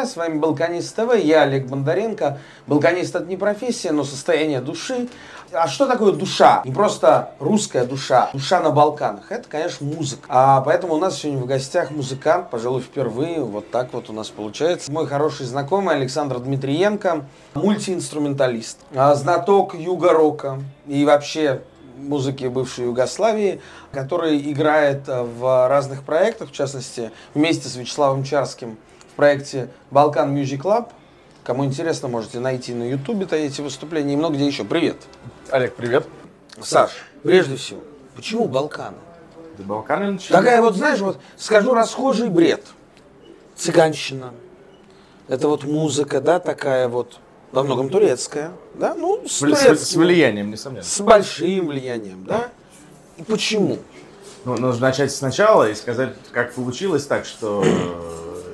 Друзья, 0.00 0.14
с 0.14 0.16
вами 0.16 0.38
Балканист 0.38 0.96
ТВ, 0.96 1.14
я 1.22 1.42
Олег 1.42 1.66
Бондаренко. 1.66 2.38
Балканист 2.66 3.14
это 3.14 3.26
не 3.26 3.36
профессия, 3.36 3.92
но 3.92 4.02
состояние 4.02 4.62
души. 4.62 5.08
А 5.52 5.68
что 5.68 5.86
такое 5.86 6.12
душа? 6.12 6.62
Не 6.64 6.72
просто 6.72 7.32
русская 7.38 7.84
душа, 7.84 8.30
душа 8.32 8.60
на 8.60 8.70
Балканах. 8.70 9.30
Это, 9.30 9.46
конечно, 9.46 9.86
музыка. 9.86 10.22
А 10.30 10.62
поэтому 10.62 10.94
у 10.94 10.98
нас 10.98 11.18
сегодня 11.18 11.42
в 11.42 11.46
гостях 11.46 11.90
музыкант, 11.90 12.48
пожалуй, 12.48 12.80
впервые. 12.80 13.42
Вот 13.42 13.70
так 13.70 13.92
вот 13.92 14.08
у 14.08 14.14
нас 14.14 14.30
получается. 14.30 14.90
Мой 14.90 15.06
хороший 15.06 15.44
знакомый 15.44 15.96
Александр 15.96 16.38
Дмитриенко, 16.38 17.26
мультиинструменталист, 17.52 18.78
а, 18.94 19.14
знаток 19.14 19.74
юга-рока 19.74 20.62
и 20.86 21.04
вообще 21.04 21.60
музыки 21.98 22.46
бывшей 22.46 22.86
Югославии, 22.86 23.60
который 23.92 24.50
играет 24.50 25.02
в 25.06 25.68
разных 25.68 26.04
проектах, 26.04 26.48
в 26.48 26.52
частности, 26.52 27.10
вместе 27.34 27.68
с 27.68 27.76
Вячеславом 27.76 28.24
Чарским 28.24 28.78
проекте 29.20 29.68
«Балкан 29.90 30.34
Music 30.34 30.62
Club». 30.62 30.88
Кому 31.44 31.66
интересно, 31.66 32.08
можете 32.08 32.40
найти 32.40 32.72
на 32.72 32.84
Ютубе 32.84 33.26
эти 33.30 33.60
выступления 33.60 34.14
и 34.14 34.16
много 34.16 34.36
где 34.36 34.46
еще. 34.46 34.64
Привет! 34.64 34.96
Олег, 35.50 35.74
привет. 35.74 36.06
Саш, 36.58 36.92
прежде 37.22 37.56
всего, 37.56 37.80
почему 38.16 38.48
Балканы? 38.48 38.96
Да 39.58 39.64
Балканы 39.64 40.12
начались. 40.12 40.30
Такая 40.30 40.62
вот, 40.62 40.74
знаешь, 40.74 41.00
вот 41.00 41.20
скажу 41.36 41.74
расхожий 41.74 42.30
бред. 42.30 42.64
Цыганщина. 43.56 44.32
Это 45.28 45.48
вот 45.48 45.64
музыка, 45.64 46.22
да, 46.22 46.40
такая 46.40 46.88
вот, 46.88 47.18
во 47.52 47.62
многом 47.62 47.90
турецкая, 47.90 48.52
да, 48.72 48.94
ну, 48.94 49.22
с, 49.28 49.42
С, 49.42 49.90
с 49.90 49.96
влиянием, 49.96 50.50
несомненно. 50.50 50.82
с 50.82 50.98
большим 50.98 51.66
влиянием, 51.66 52.24
да. 52.24 52.48
И 53.18 53.22
почему? 53.22 53.76
Ну, 54.46 54.56
нужно 54.56 54.88
начать 54.88 55.12
сначала 55.12 55.68
и 55.68 55.74
сказать, 55.74 56.14
как 56.32 56.54
получилось 56.54 57.04
так, 57.04 57.26
что 57.26 57.62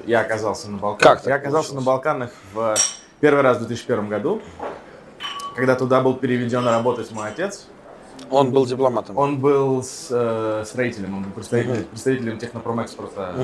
я 0.07 0.21
оказался 0.21 0.71
на 0.71 0.79
Балканах. 0.79 1.19
Как 1.19 1.27
я 1.27 1.35
оказался 1.35 1.71
получилось? 1.71 1.85
на 1.85 1.93
Балканах 1.93 2.31
в 2.53 2.75
первый 3.21 3.43
раз 3.43 3.59
в 3.59 3.61
2001 3.67 4.09
году, 4.09 4.41
когда 5.55 5.75
туда 5.75 6.01
был 6.01 6.15
переведен 6.15 6.67
работать 6.67 7.11
мой 7.13 7.29
отец. 7.29 7.67
Он 8.31 8.51
был 8.51 8.67
дипломатом. 8.67 9.19
Он 9.19 9.39
был 9.39 9.83
с, 9.83 10.09
э, 10.11 10.65
строителем, 10.67 11.19
он 11.19 11.25
был 11.25 11.33
представителем, 11.33 11.85
представителем 11.85 12.39
технопромэкспорта 12.39 13.35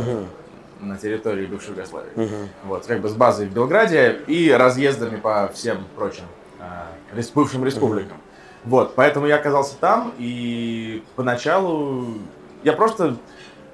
на 0.80 0.96
территории 0.96 1.46
бывшей 1.46 1.70
Югославии. 1.70 2.10
Вот, 2.64 2.86
как 2.86 3.00
бы 3.00 3.08
с 3.08 3.12
базой 3.12 3.46
в 3.46 3.52
Белграде 3.52 4.20
и 4.26 4.50
разъездами 4.50 5.16
по 5.16 5.50
всем 5.54 5.84
прочим 5.94 6.24
э, 6.58 7.22
бывшим 7.34 7.64
республикам. 7.64 8.16
Вот, 8.64 8.94
поэтому 8.94 9.26
я 9.26 9.36
оказался 9.36 9.76
там, 9.76 10.12
и 10.18 11.02
поначалу 11.16 12.06
я 12.62 12.72
просто 12.72 13.16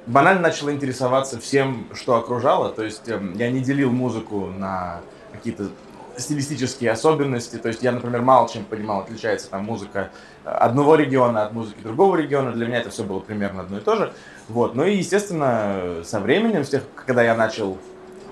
банально 0.08 0.40
начал 0.40 0.70
интересоваться 0.70 1.38
всем, 1.38 1.86
что 1.94 2.16
окружало. 2.16 2.70
То 2.70 2.82
есть 2.82 3.08
эм, 3.08 3.34
я 3.34 3.50
не 3.50 3.60
делил 3.60 3.90
музыку 3.90 4.46
на 4.46 5.00
какие-то 5.32 5.68
стилистические 6.16 6.90
особенности. 6.90 7.56
То 7.56 7.68
есть 7.68 7.82
я, 7.82 7.92
например, 7.92 8.22
мало 8.22 8.48
чем 8.48 8.64
понимал, 8.64 9.00
отличается 9.00 9.48
там 9.50 9.64
музыка 9.64 10.10
э, 10.44 10.48
одного 10.48 10.96
региона 10.96 11.44
от 11.44 11.52
музыки 11.52 11.80
другого 11.82 12.16
региона. 12.16 12.52
Для 12.52 12.66
меня 12.66 12.78
это 12.80 12.90
все 12.90 13.04
было 13.04 13.20
примерно 13.20 13.62
одно 13.62 13.78
и 13.78 13.80
то 13.80 13.96
же. 13.96 14.12
Вот. 14.48 14.74
Ну 14.74 14.84
и, 14.84 14.96
естественно, 14.96 16.02
со 16.04 16.20
временем, 16.20 16.64
с 16.64 16.70
тех, 16.70 16.82
когда 16.94 17.22
я 17.22 17.36
начал 17.36 17.78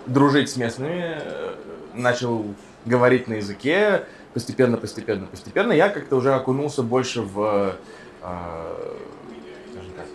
дружить 0.06 0.50
с 0.50 0.56
местными, 0.56 1.18
э, 1.20 1.54
начал 1.94 2.44
говорить 2.86 3.28
на 3.28 3.34
языке, 3.34 4.04
постепенно, 4.32 4.76
постепенно, 4.76 5.26
постепенно, 5.26 5.72
я 5.72 5.88
как-то 5.88 6.16
уже 6.16 6.32
окунулся 6.34 6.82
больше 6.82 7.22
в, 7.22 7.74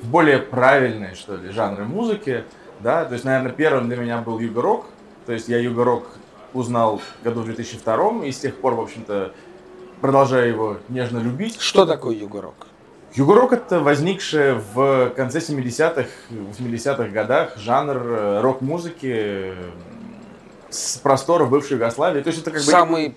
более 0.03 0.39
правильные, 0.39 1.15
что 1.15 1.35
ли, 1.35 1.49
жанры 1.51 1.85
музыки, 1.85 2.43
да, 2.79 3.05
то 3.05 3.13
есть, 3.13 3.25
наверное, 3.25 3.51
первым 3.51 3.87
для 3.87 3.97
меня 3.97 4.17
был 4.19 4.39
юго-рок, 4.39 4.85
то 5.25 5.33
есть 5.33 5.47
я 5.47 5.59
юго-рок 5.59 6.07
узнал 6.53 7.01
году 7.23 7.41
в 7.41 7.45
2002 7.45 8.25
и 8.25 8.31
с 8.31 8.39
тех 8.39 8.55
пор, 8.55 8.73
в 8.75 8.81
общем-то, 8.81 9.31
продолжаю 10.01 10.47
его 10.49 10.77
нежно 10.89 11.19
любить. 11.19 11.59
Что 11.59 11.85
такое 11.85 12.15
юго-рок? 12.15 12.67
Юго-рок 13.13 13.53
это 13.53 13.79
возникший 13.81 14.55
в 14.73 15.09
конце 15.15 15.39
70-х, 15.39 16.07
80-х 16.29 17.07
годах 17.09 17.57
жанр 17.57 17.97
э, 17.97 18.41
рок-музыки 18.41 19.11
э, 19.13 19.53
с 20.69 20.97
простора 20.97 21.45
бывшей 21.45 21.73
Югославии. 21.73 22.21
То 22.21 22.29
есть 22.29 22.41
это 22.41 22.51
как 22.51 22.61
бы 22.61 22.65
Самый 22.71 23.15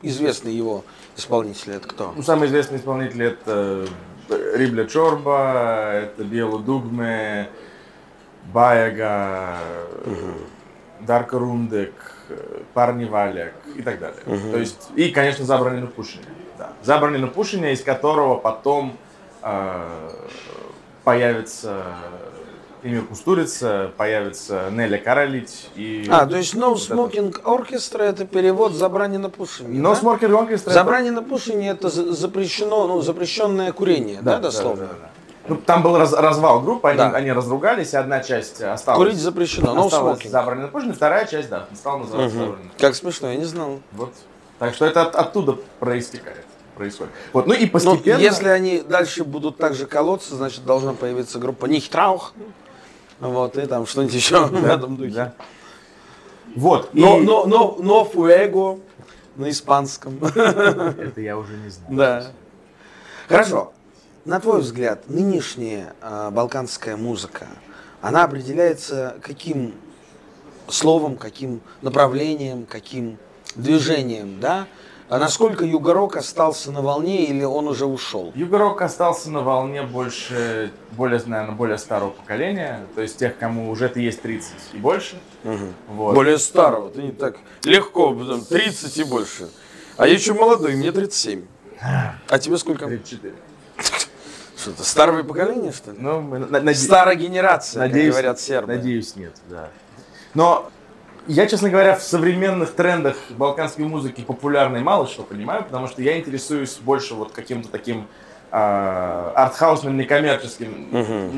известный 0.00 0.54
его 0.54 0.82
исполнитель 1.16 1.72
это 1.72 1.86
кто? 1.88 2.12
ну, 2.16 2.22
самый 2.22 2.48
известный 2.48 2.78
исполнитель 2.78 3.22
это 3.22 3.86
Рибля 4.28 4.86
Чорба, 4.86 5.92
это 5.92 6.24
Белу 6.24 6.58
Дугме, 6.58 7.48
Баяга, 8.52 9.58
Дарка 11.00 11.38
Рундек, 11.38 11.92
Парни 12.72 13.04
Валяк 13.04 13.54
и 13.76 13.82
так 13.82 13.98
далее. 13.98 14.20
То 14.24 14.58
есть, 14.58 14.90
и, 14.96 15.10
конечно, 15.10 15.44
Забранину 15.44 15.88
Пушине. 15.88 16.24
Да. 16.58 16.72
Забранину 16.82 17.28
Пушине, 17.28 17.72
из 17.72 17.82
которого 17.82 18.36
потом 18.36 18.96
э, 19.42 20.10
появится 21.04 21.84
Эмир 22.84 23.02
Кустурица, 23.06 23.90
появится 23.96 24.68
Неля 24.70 24.98
Каралить 24.98 25.70
и... 25.74 26.06
А, 26.10 26.26
то 26.26 26.36
есть 26.36 26.54
No 26.54 26.74
Smoking 26.74 27.42
Orchestra 27.42 28.02
это 28.02 28.26
перевод 28.26 28.74
забранено 28.74 29.30
пушение. 29.30 29.80
Но 29.80 29.94
да? 29.94 30.10
Оркестра... 30.10 30.70
это- 30.70 30.78
Забранено 30.80 31.22
пушение 31.22 31.70
это 31.72 31.88
за- 31.88 32.12
запрещено, 32.12 32.86
ну, 32.86 33.00
запрещенное 33.00 33.72
курение, 33.72 34.18
да, 34.20 34.38
дословно? 34.38 34.82
да, 34.86 34.92
да. 35.00 35.10
Ну, 35.48 35.56
там 35.56 35.82
был 35.82 35.96
раз- 35.96 36.12
развал 36.12 36.60
группы, 36.60 36.88
они, 36.90 36.98
Да. 36.98 37.10
они 37.12 37.32
разругались, 37.32 37.94
и 37.94 37.96
одна 37.96 38.20
часть 38.20 38.60
осталась. 38.60 38.98
Курить 38.98 39.16
запрещено, 39.18 39.74
no 39.74 39.86
осталась 39.86 40.18
smoking. 40.20 40.28
забранена 40.28 40.68
позже, 40.68 40.92
вторая 40.92 41.24
часть, 41.24 41.48
да, 41.48 41.66
стала 41.74 41.98
называться 42.00 42.36
забранена. 42.36 42.70
Как 42.78 42.94
смешно, 42.94 43.30
я 43.30 43.36
не 43.36 43.44
знал. 43.46 43.80
Вот. 43.92 44.12
Так 44.58 44.74
что 44.74 44.84
это 44.84 45.02
от- 45.02 45.16
оттуда 45.16 45.56
проистекает, 45.80 46.44
происходит. 46.76 47.14
Вот, 47.32 47.46
ну 47.46 47.54
и 47.54 47.64
Ну, 47.64 47.70
постепенно... 47.70 48.20
если 48.20 48.48
они 48.48 48.82
дальше 48.86 49.24
будут 49.24 49.56
так 49.56 49.72
же 49.74 49.86
колоться, 49.86 50.34
значит, 50.36 50.66
должна 50.66 50.92
появиться 50.92 51.38
группа 51.38 51.64
Нихтраух. 51.64 52.34
Вот, 53.24 53.56
и 53.56 53.66
там 53.66 53.86
что-нибудь 53.86 54.14
еще 54.14 54.44
в 54.46 54.64
этом 54.64 54.96
духе. 54.96 55.10
Да. 55.10 55.34
Вот, 56.54 56.90
и... 56.92 57.00
Но, 57.00 57.18
но, 57.18 57.46
но, 57.46 57.76
но 57.80 58.04
фуэго 58.04 58.78
на 59.36 59.50
испанском. 59.50 60.22
Это 60.22 61.20
я 61.20 61.36
уже 61.38 61.56
не 61.56 61.70
знаю. 61.70 61.94
Да. 61.96 62.26
Хорошо. 63.28 63.72
На 64.24 64.40
твой 64.40 64.60
взгляд, 64.60 65.08
нынешняя 65.08 65.94
а, 66.00 66.30
балканская 66.30 66.96
музыка, 66.96 67.46
она 68.00 68.24
определяется 68.24 69.16
каким 69.22 69.74
словом, 70.68 71.16
каким 71.16 71.60
направлением, 71.82 72.66
каким 72.66 73.18
движением, 73.54 74.40
да? 74.40 74.66
А 75.10 75.18
насколько 75.18 75.64
юго-рок 75.64 76.16
остался 76.16 76.72
на 76.72 76.80
волне 76.80 77.26
или 77.26 77.44
он 77.44 77.68
уже 77.68 77.84
ушел? 77.84 78.32
Юго-рок 78.34 78.80
остался 78.80 79.30
на 79.30 79.40
волне 79.42 79.82
больше, 79.82 80.72
более, 80.92 81.20
наверное, 81.26 81.54
более 81.54 81.76
старого 81.78 82.10
поколения, 82.10 82.80
то 82.94 83.02
есть 83.02 83.18
тех, 83.18 83.36
кому 83.38 83.70
уже 83.70 83.86
это 83.86 84.00
есть 84.00 84.22
30 84.22 84.50
и 84.72 84.78
больше. 84.78 85.16
Вот. 85.88 86.14
Более 86.14 86.38
старого, 86.38 86.88
ты 86.88 87.02
не 87.02 87.12
так 87.12 87.36
легко, 87.64 88.14
потом 88.14 88.44
30 88.44 88.96
и 88.96 89.04
больше. 89.04 89.50
А 89.98 90.06
я 90.06 90.14
еще 90.14 90.32
молодой, 90.32 90.74
мне 90.74 90.90
37. 90.90 91.44
А 92.28 92.38
тебе 92.38 92.56
сколько? 92.56 92.86
34. 92.86 93.34
Что-то 94.56 94.84
старое 94.84 95.22
поколение, 95.22 95.72
что 95.72 95.90
ли? 95.90 95.98
Ну, 96.00 96.22
мы 96.22 96.38
на- 96.38 96.46
наде- 96.60 96.74
Старая 96.74 97.16
генерация, 97.16 97.80
Надеюсь, 97.80 98.06
как 98.06 98.12
говорят 98.14 98.40
сербы. 98.40 98.72
Надеюсь, 98.74 99.14
нет, 99.16 99.34
да. 99.50 99.68
Но 100.32 100.70
я, 101.26 101.46
честно 101.46 101.70
говоря, 101.70 101.96
в 101.96 102.02
современных 102.02 102.72
трендах 102.72 103.16
балканской 103.30 103.84
музыки 103.84 104.22
популярной 104.22 104.80
мало 104.80 105.06
что 105.06 105.22
понимаю, 105.22 105.64
потому 105.64 105.86
что 105.86 106.02
я 106.02 106.18
интересуюсь 106.18 106.76
больше 106.76 107.14
вот 107.14 107.32
каким-то 107.32 107.68
таким 107.68 108.06
а, 108.50 109.32
артхаусным, 109.34 109.96
некоммерческим, 109.96 110.88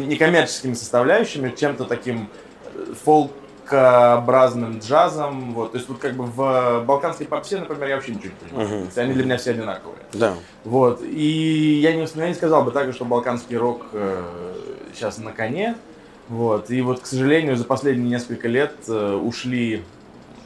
некоммерческими 0.08 0.74
составляющими, 0.74 1.50
чем-то 1.56 1.84
таким 1.84 2.28
э, 2.74 2.92
фолкообразным 3.04 4.80
джазом. 4.80 5.54
Вот. 5.54 5.72
То 5.72 5.78
есть 5.78 5.88
вот 5.88 5.98
как 5.98 6.14
бы 6.14 6.24
в 6.24 6.84
балканской 6.84 7.26
попсе, 7.26 7.56
например, 7.58 7.88
я 7.88 7.94
вообще 7.94 8.12
ничего 8.12 8.32
не 8.42 8.48
понимаю. 8.48 8.68
То 8.68 8.84
есть 8.84 8.98
Они 8.98 9.14
для 9.14 9.24
меня 9.24 9.38
все 9.38 9.52
одинаковые. 9.52 10.00
Да. 10.12 10.34
Вот. 10.64 11.02
И 11.02 11.80
я 11.80 11.94
не, 11.94 12.06
я 12.14 12.28
не 12.28 12.34
сказал 12.34 12.64
бы 12.64 12.70
так, 12.70 12.92
что 12.92 13.06
балканский 13.06 13.56
рок 13.56 13.86
э, 13.92 14.22
сейчас 14.94 15.16
на 15.16 15.32
коне. 15.32 15.76
Вот. 16.28 16.70
И 16.70 16.80
вот, 16.82 17.00
к 17.00 17.06
сожалению, 17.06 17.56
за 17.56 17.64
последние 17.64 18.08
несколько 18.10 18.48
лет 18.48 18.74
э, 18.88 19.14
ушли 19.14 19.84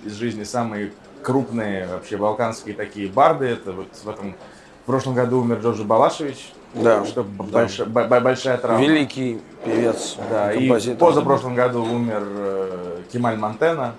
из 0.05 0.12
жизни 0.15 0.44
самые 0.44 0.93
крупные 1.23 1.87
вообще 1.87 2.17
балканские 2.17 2.75
такие 2.75 3.09
барды. 3.09 3.47
Это 3.47 3.73
вот 3.73 3.88
в 4.03 4.09
этом 4.09 4.35
в 4.82 4.87
прошлом 4.87 5.15
году 5.15 5.41
умер 5.41 5.61
Джорджи 5.62 5.85
Балашевич. 5.85 6.53
Да, 6.75 7.05
Что 7.05 7.23
да. 7.25 7.44
больш- 7.44 7.85
бо- 7.85 8.05
бо- 8.05 8.21
большая 8.21 8.56
травма. 8.56 8.85
Великий 8.85 9.41
певец, 9.65 10.17
Да, 10.31 10.53
и 10.53 10.61
композитор. 10.69 10.99
позапрошлом 10.99 11.55
году 11.56 11.82
умер 11.82 12.23
э, 12.25 13.03
Кемаль 13.12 13.37
Монтена. 13.37 13.94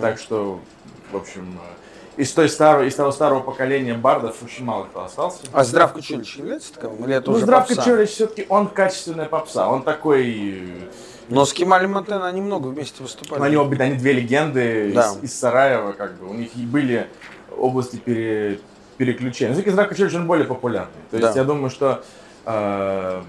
Так 0.00 0.18
что, 0.18 0.60
в 1.10 1.16
общем, 1.16 1.58
э, 2.16 2.22
из, 2.22 2.30
той 2.32 2.48
старой, 2.48 2.86
из 2.86 2.94
того 2.94 3.10
старого 3.10 3.40
поколения 3.40 3.94
бардов 3.94 4.36
очень 4.44 4.64
мало 4.64 4.84
кто 4.84 5.02
остался. 5.04 5.38
А 5.52 5.64
Здравко 5.64 6.00
Чулич 6.00 6.36
является 6.36 6.72
таковым? 6.74 7.04
Или 7.04 7.16
это 7.16 7.30
Ну, 7.30 7.36
уже 7.38 7.46
Здравко? 7.46 7.74
Чурич 7.82 8.10
все-таки 8.10 8.46
он 8.48 8.68
качественная 8.68 9.26
попса. 9.26 9.68
Он 9.68 9.82
такой 9.82 10.72
Но 11.28 11.44
с 11.44 11.52
Кемалем 11.52 11.92
Монтена 11.92 12.26
они 12.28 12.40
много 12.40 12.68
вместе 12.68 13.02
выступали. 13.02 13.42
Они 13.42 13.56
обе, 13.56 13.76
они 13.82 13.96
две 13.96 14.12
легенды 14.12 14.92
Да. 14.94 15.12
из, 15.22 15.24
из 15.30 15.38
Сараева, 15.38 15.92
как 15.92 16.14
бы. 16.18 16.26
У 16.28 16.34
них 16.34 16.54
и 16.56 16.66
были 16.66 17.08
области 17.56 17.96
пере- 17.96 18.60
переключения. 18.98 19.54
Звуки 19.54 19.70
Здравка 19.70 19.92
очень 19.94 20.26
более 20.26 20.46
популярны. 20.46 20.90
То 21.10 21.16
есть 21.16 21.32
Да. 21.34 21.38
я 21.40 21.44
думаю, 21.44 21.70
что 21.70 22.02
э, 22.46 23.22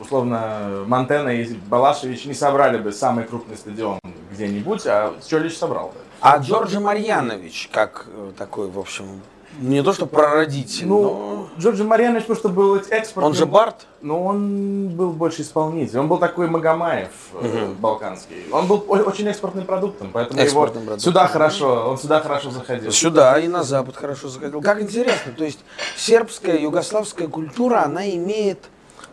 условно 0.00 0.84
Монтена 0.86 1.30
и 1.30 1.54
Балашевич 1.54 2.24
не 2.26 2.34
собрали 2.34 2.78
бы 2.78 2.92
самый 2.92 3.24
крупный 3.24 3.56
стадион 3.56 3.98
где-нибудь, 4.32 4.86
а 4.86 5.14
Чолич 5.26 5.56
собрал 5.56 5.88
бы. 5.88 5.94
А 6.20 6.38
Джорджи 6.38 6.80
Марьянович, 6.80 7.68
как 7.72 8.06
э, 8.08 8.32
такой, 8.36 8.68
в 8.68 8.78
общем, 8.78 9.20
не 9.58 9.82
то 9.82 9.92
что 9.92 10.06
прародитель, 10.06 10.86
Ну, 10.86 11.48
Джорджи 11.58 11.82
Марьянович 11.82 12.26
просто 12.26 12.48
был 12.48 12.74
но 12.76 12.80
экспортным. 12.90 13.24
он 13.24 13.34
же 13.34 13.46
Барт. 13.46 13.86
Но 14.00 14.22
он 14.22 14.88
был 14.90 15.10
больше 15.10 15.42
исполнитель. 15.42 15.98
Он 15.98 16.06
был 16.06 16.18
такой 16.18 16.48
Магомаев 16.48 17.08
э, 17.40 17.72
балканский. 17.80 18.44
Он 18.52 18.66
был 18.68 18.84
очень 18.88 19.26
экспортным 19.26 19.64
продуктом, 19.64 20.10
поэтому 20.12 20.40
Экспортным 20.40 20.82
его 20.82 20.90
продуктом. 20.92 21.10
сюда 21.12 21.26
хорошо, 21.26 21.90
он 21.90 21.98
сюда 21.98 22.20
хорошо 22.20 22.50
заходил. 22.50 22.92
Сюда 22.92 23.38
и 23.40 23.48
на 23.48 23.64
Запад 23.64 23.96
хорошо 23.96 24.28
заходил. 24.28 24.60
Как 24.62 24.80
интересно, 24.80 25.32
то 25.36 25.44
есть 25.44 25.58
сербская, 25.96 26.58
югославская 26.58 27.26
культура, 27.26 27.82
она 27.84 28.08
имеет 28.10 28.68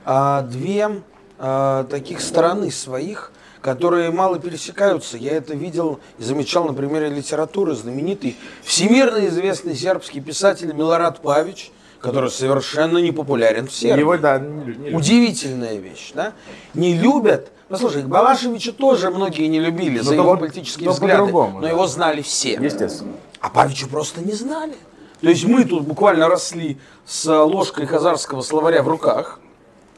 а, 0.05 0.41
две 0.43 1.01
а, 1.39 1.85
таких 1.85 2.21
стороны 2.21 2.69
своих, 2.69 3.31
которые 3.65 4.11
мало 4.11 4.37
пересекаются. 4.37 5.17
Я 5.17 5.31
это 5.31 5.55
видел 5.55 5.99
и 6.19 6.23
замечал 6.23 6.65
на 6.65 6.73
примере 6.73 7.09
литературы. 7.09 7.73
Знаменитый, 7.73 8.37
всемирно 8.63 9.25
известный 9.25 9.75
сербский 9.75 10.21
писатель 10.21 10.71
Милорад 10.71 11.19
Павич, 11.23 11.71
который 11.99 12.29
совершенно 12.29 12.99
не 12.99 13.11
популярен 13.11 13.65
в 13.67 13.73
Сербии. 13.73 14.01
Его, 14.01 14.17
да, 14.17 14.37
не, 14.37 14.75
не. 14.75 14.95
Удивительная 14.95 15.77
вещь, 15.77 16.11
да? 16.13 16.33
Не 16.75 16.93
любят. 16.95 17.51
Послушай, 17.67 18.03
Балашевича 18.03 18.71
тоже 18.71 19.09
многие 19.09 19.47
не 19.47 19.59
любили 19.59 19.97
за 19.97 20.11
Но 20.11 20.21
его 20.21 20.33
то- 20.35 20.41
политические 20.41 20.91
взгляды, 20.91 21.31
но 21.31 21.59
да. 21.59 21.67
его 21.67 21.87
знали 21.87 22.21
все. 22.21 22.59
Естественно. 22.61 23.13
А 23.39 23.49
Павича 23.49 23.87
просто 23.87 24.21
не 24.21 24.33
знали. 24.33 24.75
То 25.21 25.29
есть 25.29 25.43
мы 25.45 25.65
тут 25.65 25.85
буквально 25.87 26.27
росли 26.29 26.77
с 27.07 27.25
ложкой 27.43 27.87
хазарского 27.87 28.43
словаря 28.43 28.83
в 28.83 28.87
руках. 28.87 29.39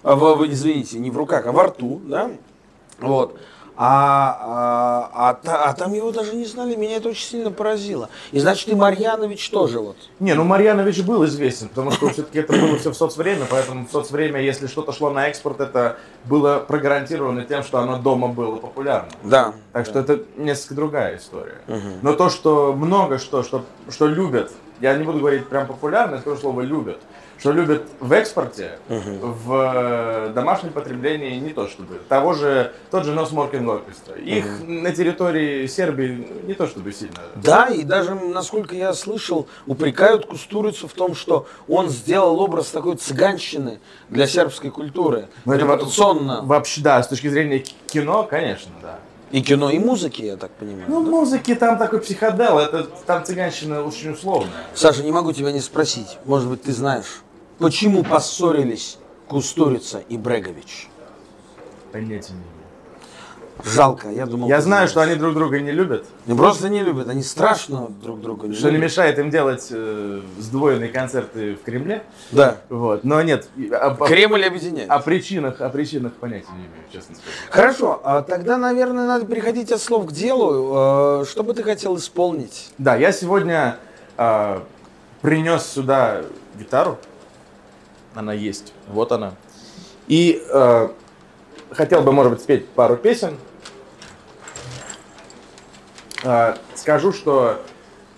А, 0.04 0.16
в- 0.16 0.46
извините, 0.50 1.00
не 1.00 1.12
в 1.12 1.18
руках, 1.18 1.46
а 1.48 1.52
во 1.52 1.64
рту, 1.66 2.00
да? 2.06 2.32
Вот. 3.00 3.38
А, 3.80 5.12
а, 5.14 5.40
а 5.44 5.70
а 5.70 5.74
там 5.74 5.94
его 5.94 6.12
даже 6.12 6.36
не 6.36 6.46
знали, 6.46 6.76
меня 6.76 6.98
это 6.98 7.10
очень 7.10 7.28
сильно 7.28 7.52
поразило. 7.52 8.10
И 8.32 8.40
значит, 8.40 8.70
и 8.70 8.76
Марьянович 8.76 9.52
тоже 9.52 9.80
вот. 9.80 9.98
Не, 10.20 10.34
ну 10.34 10.44
Марьянович 10.44 11.04
был 11.04 11.24
известен, 11.26 11.70
потому 11.70 11.92
что 11.92 12.10
все-таки 12.10 12.40
это 12.40 12.54
было 12.54 12.78
все 12.80 12.92
в 12.92 12.96
соцвремя, 12.96 13.46
поэтому 13.48 13.86
в 13.86 13.92
соцвремя, 13.92 14.42
если 14.42 14.66
что-то 14.66 14.94
шло 14.94 15.12
на 15.12 15.28
экспорт, 15.28 15.60
это 15.60 15.98
было 16.26 16.58
прогарантировано 16.58 17.44
тем, 17.44 17.62
что 17.62 17.78
оно 17.80 18.00
дома 18.00 18.30
было 18.30 18.56
популярно. 18.56 19.10
Да. 19.24 19.54
Так 19.74 19.86
что 19.86 20.00
это 20.00 20.22
несколько 20.38 20.74
другая 20.74 21.18
история. 21.18 21.62
Но 22.02 22.14
то, 22.14 22.30
что 22.30 22.74
много 22.74 23.20
что, 23.20 23.44
что, 23.44 23.64
что 23.90 24.08
любят, 24.08 24.52
я 24.82 24.96
не 24.96 25.04
буду 25.04 25.20
говорить 25.20 25.48
прям 25.48 25.68
популярно, 25.68 26.16
я 26.16 26.22
скажу 26.22 26.38
слово 26.38 26.62
любят, 26.62 27.00
что 27.40 27.52
любят 27.52 27.84
в 28.00 28.12
экспорте, 28.14 28.80
в 28.88 29.52
э, 30.30 30.32
домашнем 30.34 30.72
потреблении 30.72 31.38
не 31.40 31.50
то 31.52 31.68
чтобы. 31.68 32.00
Того 32.10 32.34
же, 32.34 32.74
тот 32.92 33.06
же 33.06 33.14
Нос 33.14 33.32
Моркин 33.32 33.70
Оркестра. 33.70 34.16
Их 34.16 34.46
на 34.66 34.92
территории 34.92 35.68
Сербии 35.68 36.28
не 36.44 36.54
то 36.54 36.68
чтобы 36.68 36.92
сильно. 36.92 37.20
Да, 37.36 37.68
и 37.68 37.84
даже, 37.84 38.16
насколько 38.16 38.76
я 38.76 38.94
слышал, 38.94 39.48
упрекают 39.66 40.26
Кустурицу 40.26 40.88
в 40.88 40.94
том, 40.94 41.16
что 41.16 41.48
он 41.68 41.90
сделал 41.90 42.40
образ 42.40 42.68
такой 42.68 42.96
цыганщины 42.96 43.80
для 44.10 44.28
сербской 44.28 44.72
культуры. 44.72 45.28
Но 45.46 45.54
это 45.54 45.66
во- 45.66 45.76
Репутационно. 45.76 46.42
Вообще, 46.44 46.82
да, 46.82 47.02
с 47.04 47.08
точки 47.08 47.28
зрения 47.28 47.64
кино, 47.88 48.24
конечно, 48.24 48.72
да. 48.82 49.00
И 49.30 49.42
кино, 49.42 49.70
и 49.70 49.78
музыки, 49.78 50.22
я 50.22 50.38
так 50.38 50.52
понимаю. 50.52 50.86
Ну, 50.88 51.02
музыки 51.02 51.54
там 51.54 51.78
такой 51.78 52.00
психодел, 52.00 52.60
это 52.60 52.84
там 53.06 53.26
цыганщина 53.26 53.84
очень 53.84 54.12
условная. 54.12 54.50
Саша, 54.74 55.04
не 55.04 55.12
могу 55.12 55.34
тебя 55.34 55.52
не 55.52 55.60
спросить. 55.60 56.18
Может 56.24 56.48
быть, 56.50 56.64
ты 56.64 56.72
знаешь, 56.72 57.22
почему 57.60 58.04
поссорились 58.04 58.98
Кустурица 59.28 60.00
и 60.10 60.18
Брегович? 60.18 60.88
Понятия 61.92 62.34
не 62.34 62.40
имею. 62.40 62.52
Жалко, 63.64 64.10
я 64.12 64.28
думал... 64.28 64.48
Я 64.50 64.62
знаю, 64.62 64.88
знаешь. 64.88 64.92
что 64.92 65.02
они 65.02 65.16
друг 65.16 65.34
друга 65.34 65.60
не 65.60 65.72
любят, 65.72 66.06
Не 66.28 66.38
просто 66.38 66.70
не 66.70 66.84
любят, 66.84 67.10
они 67.10 67.24
страшно 67.24 67.88
друг 68.04 68.22
друга 68.22 68.48
не 68.48 68.54
что 68.54 68.68
не 68.68 68.74
любят. 68.78 68.84
мешает 68.92 69.18
им 69.18 69.32
делать 69.32 69.68
э, 69.72 70.22
сдвоенные 70.38 70.90
концерты 70.90 71.56
в 71.56 71.64
Кремле. 71.64 72.04
Да. 72.32 72.58
Вот. 72.70 73.04
Но 73.04 73.20
нет, 73.24 73.50
о, 73.72 73.88
о- 74.00 74.06
Кремль 74.08 74.46
объединяет. 74.46 74.92
о 74.92 75.00
причинах, 75.00 75.60
о 75.60 75.70
причинах 75.70 76.14
понятия 76.14 76.52
не 76.52 76.60
имею, 76.68 76.84
честно 76.94 77.16
сказать. 77.16 77.34
Хорошо, 77.50 78.00
а 78.04 78.22
тогда, 78.22 78.58
наверное, 78.58 79.08
надо 79.08 79.26
переходить 79.26 79.72
от 79.72 79.82
слов 79.82 80.06
к 80.06 80.12
делу. 80.12 81.22
Э, 81.22 81.26
Что 81.26 81.42
бы 81.42 81.56
ты 81.56 81.64
хотел 81.64 81.98
исполнить? 81.98 82.70
Да, 82.78 82.96
я 82.96 83.12
сегодня 83.12 83.78
э, 84.18 84.60
принес 85.24 85.66
сюда 85.66 86.22
гитару. 86.60 87.00
Она 88.18 88.34
есть. 88.34 88.74
Вот 88.88 89.12
она. 89.12 89.36
И 90.08 90.44
э, 90.52 90.90
хотел 91.70 92.02
бы, 92.02 92.12
может 92.12 92.32
быть, 92.32 92.42
спеть 92.42 92.68
пару 92.68 92.98
песен. 92.98 93.38
Э, 96.24 96.56
скажу, 96.74 97.14
что 97.14 97.62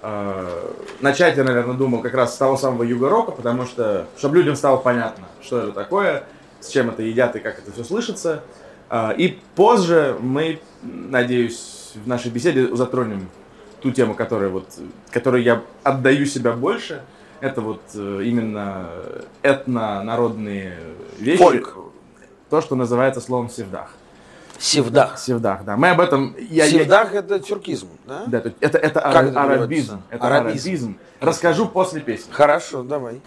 э, 0.01 0.71
начать 1.01 1.35
я, 1.35 1.43
наверное, 1.43 1.75
думал 1.75 2.01
как 2.01 2.13
раз 2.13 2.33
с 2.33 2.37
того 2.37 2.55
самого 2.55 2.83
юго-рока, 2.83 3.31
потому 3.31 3.65
что, 3.65 4.07
чтобы 4.17 4.37
людям 4.37 4.55
стало 4.55 4.77
понятно, 4.77 5.25
что 5.41 5.59
это 5.59 5.73
такое, 5.73 6.23
с 6.61 6.69
чем 6.69 6.89
это 6.91 7.03
едят 7.03 7.35
и 7.35 7.39
как 7.39 7.59
это 7.59 7.73
все 7.73 7.83
слышится. 7.83 8.41
Э, 8.89 9.13
и 9.17 9.37
позже 9.55 10.15
мы, 10.21 10.61
надеюсь, 10.81 11.91
в 11.95 12.07
нашей 12.07 12.31
беседе 12.31 12.73
затронем 12.73 13.27
ту 13.81 13.91
тему, 13.91 14.13
которая 14.13 14.47
вот, 14.47 14.65
которой 15.11 15.43
я 15.43 15.61
отдаю 15.83 16.25
себя 16.25 16.53
больше. 16.53 17.01
Это 17.41 17.61
вот 17.61 17.81
э, 17.95 18.21
именно 18.25 18.89
этно-народные 19.41 20.77
вещи. 21.17 21.37
Фольк. 21.41 21.77
То, 22.49 22.61
что 22.61 22.75
называется 22.75 23.21
словом 23.21 23.49
севдах. 23.49 23.91
Севдах. 24.57 25.17
Севдах, 25.17 25.63
да. 25.63 25.77
Мы 25.77 25.89
об 25.91 26.01
этом... 26.01 26.35
Я, 26.37 26.65
я- 26.65 26.79
Севдах 26.79 27.13
это 27.13 27.39
тюркизм, 27.39 27.87
да? 28.05 28.23
да, 28.27 28.41
то- 28.41 28.53
это, 28.59 28.77
это, 28.77 28.99
ара- 28.99 29.27
это 29.29 29.41
арабизм. 29.41 30.01
Это 30.09 30.25
Арабизм. 30.27 30.67
арабизм. 30.67 30.97
Расскажу 31.21 31.67
после 31.67 32.01
песни. 32.01 32.31
Хорошо, 32.31 32.83
давай. 32.83 33.21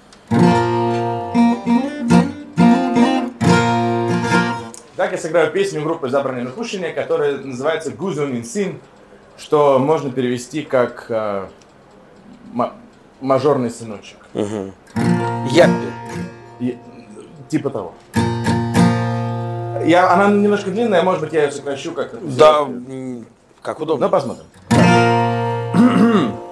Так 4.96 5.12
я 5.12 5.18
сыграю 5.18 5.50
песню 5.52 5.82
группы 5.82 6.08
«Забранное 6.10 6.44
напущение», 6.44 6.92
которая 6.92 7.38
называется 7.38 7.90
«Гузун 7.92 8.36
Инсин», 8.36 8.78
что 9.38 9.78
можно 9.78 10.10
перевести 10.12 10.62
как 10.62 11.06
э, 11.08 11.46
«мажорный 13.21 13.69
сыночек». 13.69 14.17
Яппи. 14.33 15.91
И- 16.59 16.77
типа 17.49 17.69
того. 17.69 17.93
Я, 19.85 20.11
она 20.13 20.27
немножко 20.27 20.69
длинная, 20.71 21.01
может 21.03 21.21
быть, 21.21 21.33
я 21.33 21.43
ее 21.43 21.51
сокращу 21.51 21.91
как-то. 21.93 22.17
Да, 22.21 22.59
м, 22.61 23.25
как 23.61 23.79
удобно. 23.79 24.05
Ну, 24.07 24.11
посмотрим. 24.11 24.45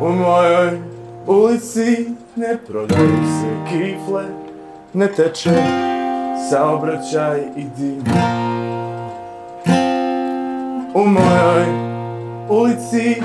У 0.00 0.08
моїй 0.08 0.78
улиці 1.26 2.06
не 2.36 2.56
продаються 2.56 3.46
кіфле, 3.70 4.24
не 4.94 5.06
тече 5.06 5.64
saobraćaj 6.50 7.40
i 7.56 7.64
dim. 7.78 8.02
U 10.94 11.06
mojoj 11.06 11.66
ulici 12.49 13.21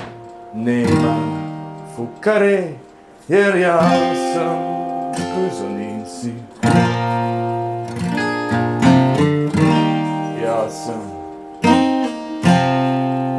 nema 0.55 1.17
fukare, 1.97 2.69
jer 3.29 3.57
ja 3.57 3.81
sam 4.35 4.57
kuzonin 5.35 6.07
sin. 6.07 6.43
Ja 10.45 10.71
sam, 10.71 11.03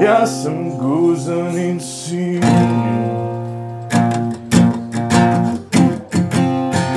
ja 0.06 0.28
sam 0.28 0.70
guzanin. 0.80 1.80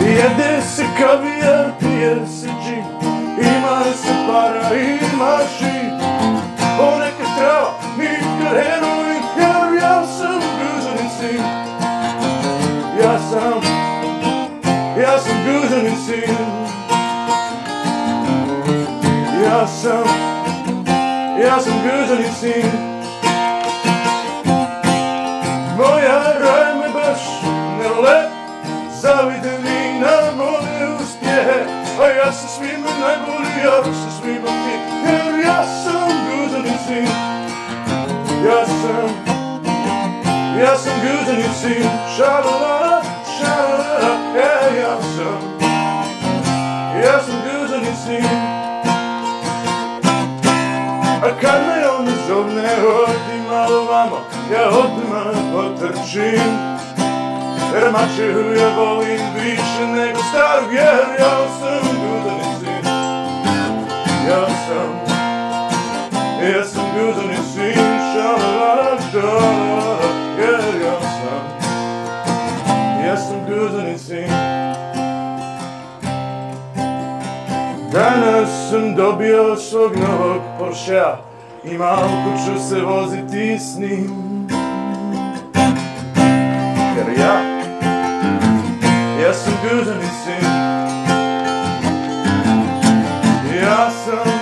Jede 0.00 0.62
se 0.62 0.85
kavijar, 1.00 1.71
pije 1.81 2.26
se 2.26 2.47
džin, 2.47 2.85
ima 3.40 3.85
se 3.85 4.14
para, 4.28 4.75
ima 4.75 5.38
šin. 5.59 6.06
Biraz 21.47 21.67
gözelisin 21.85 22.67
Moja 25.79 26.35
rajmy 26.41 26.95
baš 26.95 27.21
ne 27.81 27.88
vole 27.88 28.31
Zavide 29.00 29.59
mi 29.59 30.00
na 30.00 30.33
moje 30.37 30.97
uspjehe 31.03 31.65
A 32.00 32.07
ja 32.07 32.33
sam 32.33 32.49
svima 32.49 32.88
najbolji, 33.00 33.65
ja 33.65 33.85
sam 33.85 34.11
svima 34.21 34.49
ti 34.49 34.75
Jer 35.07 35.47
ja 35.47 35.65
sam 35.85 36.11
gözelisin 36.29 37.09
Ja 38.47 38.67
sam, 38.67 39.11
ja 40.61 40.76
sam 40.76 40.93
gözelisin 41.03 41.91
Šalala 42.17 42.66
אותי 52.83 53.38
מעולמו, 53.49 54.18
יהודי 54.50 55.06
מעולמות 55.11 55.73
תקשיב. 55.80 56.76
Ermak 57.76 58.09
şehir 58.16 58.61
yavoyim 58.61 59.21
vişne 59.35 60.12
gustar 60.12 60.62
yer 60.73 61.06
yasım 61.21 61.87
güdenizi 62.02 62.76
Yasım, 64.30 64.92
yasım 66.54 66.83
güdenizi 66.95 67.75
şalaca 68.14 69.28
yer 70.40 70.75
yasım 70.87 71.45
Yasım 73.06 73.47
güdenizi 73.47 74.28
Danas 77.92 78.71
sam 78.71 78.97
dobio 78.97 79.56
svog 79.56 79.97
novog 79.97 80.42
Porschea. 80.59 81.25
I 81.73 81.79
malo 81.79 82.09
ću 82.47 82.69
se 82.69 82.81
voziti 82.81 83.59
s 83.59 83.79
njim. 83.79 84.47
Jer 86.97 87.19
ja 87.19 87.41
Ja 89.23 89.35
sam 89.35 89.53
gužani 89.63 90.07
sin. 90.25 90.49
Ja 93.63 93.91
sam 93.91 94.33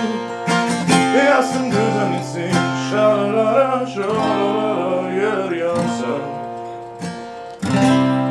Ja 1.27 1.43
sam 1.43 1.63
gužani 1.63 2.19
sin. 2.33 2.59
Šalara, 2.89 3.85
šalara 3.93 5.09
Jer 5.09 5.57
ja 5.57 5.75
sam 5.75 6.21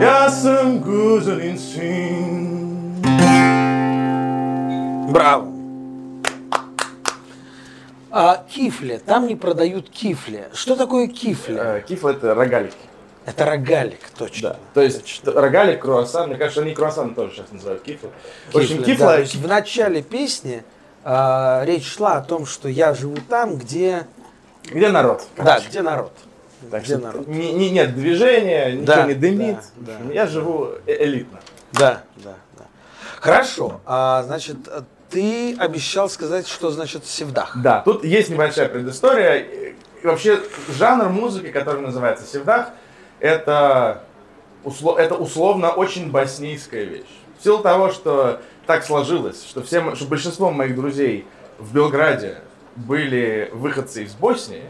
Ja 0.02 0.30
sam 0.30 0.80
gužani 0.80 1.58
sin. 1.58 2.64
Bravo! 5.12 5.53
А 8.16 8.44
кифли, 8.48 8.98
там 9.04 9.26
не 9.26 9.34
продают 9.34 9.90
кифли. 9.90 10.44
Что 10.52 10.76
такое 10.76 11.08
кифли? 11.08 11.56
Э, 11.58 11.80
Кифл 11.80 12.06
это 12.06 12.32
рогалики. 12.32 12.76
Это 13.26 13.44
рогалик, 13.44 13.98
точно. 14.16 14.56
То 14.72 14.82
есть 14.82 15.08
что- 15.08 15.32
рогалик, 15.32 15.80
круассан, 15.82 16.28
мне 16.28 16.36
кажется, 16.38 16.60
они 16.60 16.74
круассан 16.74 17.16
тоже 17.16 17.34
сейчас 17.34 17.50
называют 17.50 17.82
кифл. 17.82 18.06
В 18.52 18.56
общем, 18.56 18.84
кифла, 18.84 19.06
да. 19.06 19.14
То 19.14 19.20
есть 19.22 19.34
в 19.34 19.48
начале 19.48 20.00
песни 20.00 20.62
а, 21.02 21.64
речь 21.64 21.88
шла 21.92 22.18
о 22.18 22.20
том, 22.20 22.46
что 22.46 22.68
я 22.68 22.94
живу 22.94 23.16
там, 23.28 23.56
где, 23.56 24.06
где 24.70 24.90
народ? 24.90 25.26
да, 25.36 25.58
где 25.68 25.82
народ. 25.82 26.12
Так 26.70 26.84
где 26.84 26.96
народ. 26.98 27.26
не- 27.26 27.52
не- 27.52 27.70
нет 27.70 27.96
движения, 27.96 28.70
ничего 28.74 28.86
Да, 28.86 29.06
не 29.06 29.14
дымит. 29.14 29.56
да, 29.74 29.92
да. 30.06 30.12
Я 30.14 30.26
живу 30.28 30.68
э- 30.86 31.04
элитно. 31.04 31.40
Да, 31.72 32.02
да, 32.22 32.34
да. 32.56 32.64
Хорошо. 33.20 33.80
А, 33.84 34.22
значит, 34.22 34.56
ты 35.14 35.56
обещал 35.58 36.10
сказать, 36.10 36.48
что 36.48 36.70
значит 36.72 37.06
севдах. 37.06 37.56
Да, 37.56 37.80
тут 37.80 38.04
есть 38.04 38.30
небольшая 38.30 38.68
предыстория. 38.68 39.36
И 39.36 39.74
Вообще, 40.02 40.40
жанр 40.68 41.08
музыки, 41.08 41.50
который 41.50 41.80
называется 41.80 42.26
севдах, 42.26 42.68
это, 43.20 44.02
усло- 44.62 44.98
это 44.98 45.14
условно 45.14 45.70
очень 45.70 46.10
боснийская 46.10 46.84
вещь. 46.84 47.06
В 47.38 47.42
силу 47.42 47.60
того, 47.62 47.90
что 47.90 48.42
так 48.66 48.84
сложилось, 48.84 49.42
что, 49.48 49.62
все, 49.62 49.94
что 49.94 50.04
большинство 50.04 50.50
моих 50.50 50.74
друзей 50.74 51.24
в 51.58 51.72
Белграде 51.72 52.36
были 52.76 53.48
выходцы 53.54 54.04
из 54.04 54.12
Боснии, 54.14 54.64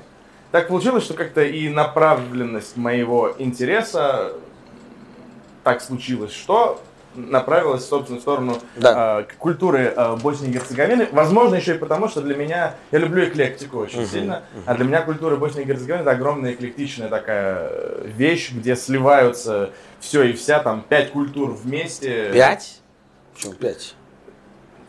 так 0.52 0.68
получилось, 0.68 1.02
что 1.02 1.14
как-то 1.14 1.42
и 1.42 1.68
направленность 1.68 2.76
моего 2.76 3.34
интереса 3.38 4.34
так 5.64 5.82
случилось, 5.82 6.32
что 6.32 6.80
направилась, 7.16 7.86
собственно, 7.86 8.18
в 8.18 8.22
сторону 8.22 8.56
Да. 8.76 9.20
э, 9.20 9.24
культуры 9.38 9.92
э, 9.96 10.16
Боснии 10.16 10.50
и 10.50 10.52
Герцеговины. 10.52 11.08
Возможно, 11.12 11.54
еще 11.56 11.74
и 11.74 11.78
потому, 11.78 12.08
что 12.08 12.20
для 12.20 12.34
меня, 12.34 12.74
я 12.90 12.98
люблю 12.98 13.24
эклектику 13.24 13.78
очень 13.78 14.06
сильно, 14.06 14.42
а 14.66 14.74
для 14.74 14.84
меня 14.84 15.02
культура 15.02 15.36
Боснии 15.36 15.62
и 15.62 15.66
Герцеговины 15.66 16.02
это 16.02 16.10
огромная 16.12 16.52
эклектичная 16.52 17.08
такая 17.08 17.68
э, 17.70 18.06
вещь, 18.06 18.52
где 18.52 18.76
сливаются 18.76 19.70
все 20.00 20.22
и 20.22 20.32
вся, 20.32 20.60
там, 20.60 20.84
пять 20.88 21.10
культур 21.12 21.50
вместе. 21.50 22.30
Пять? 22.32 22.80
Почему 23.34 23.54
пять? 23.54 23.94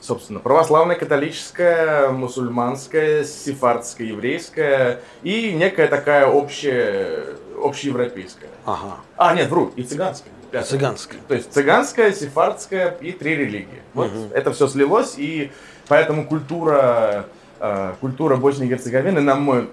Собственно, 0.01 0.39
православная, 0.39 0.95
католическая, 0.95 2.09
мусульманская, 2.09 3.23
сефардская, 3.23 4.07
еврейская 4.09 5.01
и 5.23 5.51
некая 5.53 5.87
такая 5.87 6.27
общая, 6.27 7.37
общеевропейская. 7.59 8.49
Ага. 8.65 8.97
А, 9.17 9.33
нет, 9.33 9.49
вру, 9.49 9.71
и 9.75 9.81
цыганская. 9.81 10.31
Пятая. 10.59 10.69
Цыганская. 10.69 11.19
То 11.27 11.35
есть 11.35 11.53
цыганская, 11.53 12.13
сефардская 12.13 12.91
и 13.01 13.11
три 13.11 13.35
религии. 13.35 13.81
Вот 13.93 14.11
это 14.33 14.51
все 14.53 14.67
слилось, 14.67 15.15
и 15.17 15.51
поэтому 15.87 16.25
культура, 16.25 17.25
э, 17.59 17.93
культура 17.99 18.37
Боснии 18.37 18.67
и 18.67 18.69
Герцеговины, 18.69 19.21
на 19.21 19.35
мой 19.35 19.69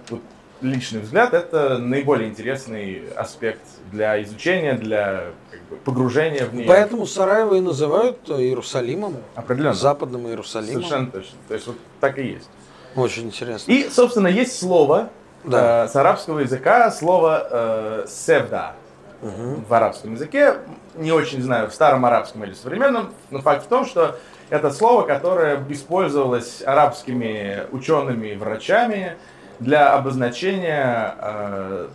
личный 0.61 1.01
взгляд, 1.01 1.35
это 1.35 1.79
наиболее 1.79 2.29
интересный 2.29 3.03
аспект 3.17 3.63
для 3.91 4.23
изучения, 4.23 4.75
для 4.75 5.25
как 5.51 5.61
бы, 5.63 5.77
погружения 5.77 6.47
в 6.47 6.55
нее. 6.55 6.67
Поэтому 6.67 7.07
Сараево 7.07 7.55
и 7.57 7.61
называют 7.61 8.19
э, 8.29 8.35
Иерусалимом. 8.41 9.17
Определенно. 9.35 9.75
Западным 9.75 10.27
Иерусалимом. 10.29 10.75
Совершенно 10.83 11.11
точно. 11.11 11.39
То 11.49 11.55
есть 11.55 11.67
вот 11.67 11.77
так 12.01 12.19
и 12.19 12.27
есть. 12.27 12.49
Очень 12.95 13.27
интересно. 13.27 13.71
И, 13.73 13.89
собственно, 13.89 14.29
есть 14.29 14.59
слово 14.59 15.11
Да. 15.45 15.85
э, 15.85 15.89
с 15.89 15.97
арабского 15.97 16.41
языка, 16.41 16.91
слово 16.91 17.49
э, 17.51 18.07
севда 18.09 18.75
в 19.23 19.73
арабском 19.73 20.13
языке. 20.15 20.57
Не 20.97 21.13
очень 21.13 21.43
знаю, 21.43 21.71
в 21.71 21.75
старом 21.75 22.05
арабском 22.05 22.45
или 22.45 22.55
современном, 22.55 23.13
но 23.31 23.41
факт 23.41 23.65
в 23.65 23.69
том, 23.69 23.87
что 23.87 24.17
это 24.51 24.71
слово, 24.71 25.03
которое 25.03 25.65
использовалось 25.71 26.63
арабскими 26.63 27.67
учеными 27.71 28.29
и 28.29 28.37
врачами 28.37 29.17
для 29.61 29.95
обозначения 29.95 31.15
э, 31.19 31.89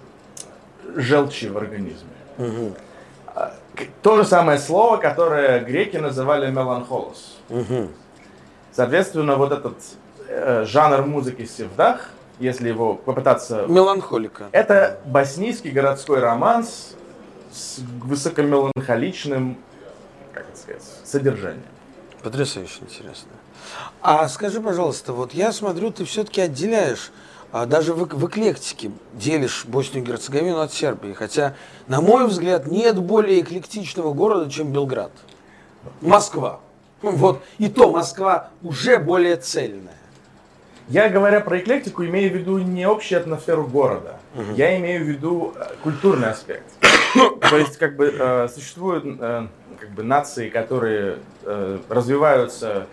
желчи 0.95 1.45
в 1.45 1.57
организме. 1.57 2.73
А, 3.35 3.53
То 4.01 4.17
же 4.17 4.23
самое 4.25 4.57
слово, 4.57 4.97
которое 4.97 5.59
греки 5.59 5.97
называли 5.97 6.49
меланхолос. 6.49 7.37
Соответственно, 8.71 9.35
вот 9.35 9.51
этот 9.51 9.75
э, 10.27 10.63
жанр 10.65 11.01
музыки 11.05 11.45
севдах, 11.45 12.09
если 12.39 12.69
его 12.69 12.93
попытаться... 12.93 13.65
Меланхолика. 13.67 14.45
Это 14.51 14.99
боснийский 15.05 15.71
городской 15.71 16.19
романс 16.19 16.95
с 17.51 17.79
высокомеланхоличным, 18.03 19.57
как 20.33 20.47
это 20.49 20.57
сказать, 20.57 20.83
содержанием. 21.03 21.63
Потрясающе 22.23 22.79
интересно. 22.81 23.29
А 24.01 24.27
скажи, 24.27 24.61
пожалуйста, 24.61 25.13
вот 25.13 25.33
я 25.33 25.51
смотрю, 25.51 25.91
ты 25.91 26.05
все-таки 26.05 26.41
отделяешь, 26.41 27.11
а, 27.51 27.65
даже 27.65 27.93
в, 27.93 28.05
в 28.05 28.27
эклектике 28.27 28.91
делишь 29.13 29.65
Боснию 29.65 30.03
и 30.03 30.07
Герцеговину 30.07 30.59
от 30.59 30.73
Сербии. 30.73 31.13
Хотя, 31.13 31.55
на 31.87 32.01
мой 32.01 32.27
взгляд, 32.27 32.67
нет 32.67 32.99
более 32.99 33.41
эклектичного 33.41 34.13
города, 34.13 34.49
чем 34.49 34.71
Белград. 34.71 35.11
Москва. 36.01 36.59
Ну 37.01 37.11
Вот. 37.11 37.43
И 37.57 37.69
то 37.69 37.91
Москва 37.91 38.49
уже 38.61 38.97
более 38.97 39.37
цельная. 39.37 39.93
Я, 40.89 41.09
говоря 41.09 41.41
про 41.41 41.59
эклектику, 41.59 42.05
имею 42.05 42.31
в 42.31 42.35
виду 42.35 42.57
не 42.59 42.83
общую 42.83 43.19
атмосферу 43.19 43.67
города. 43.67 44.19
Я 44.55 44.77
имею 44.79 45.03
в 45.03 45.07
виду 45.07 45.53
э, 45.55 45.73
культурный 45.83 46.29
аспект. 46.29 46.63
То 47.49 47.57
есть, 47.57 47.77
как 47.77 47.95
бы, 47.95 48.13
э, 48.17 48.47
существуют 48.53 49.05
э, 49.05 49.47
как 49.79 49.89
бы, 49.91 50.03
нации, 50.03 50.49
которые 50.49 51.17
э, 51.43 51.77
развиваются, 51.89 52.87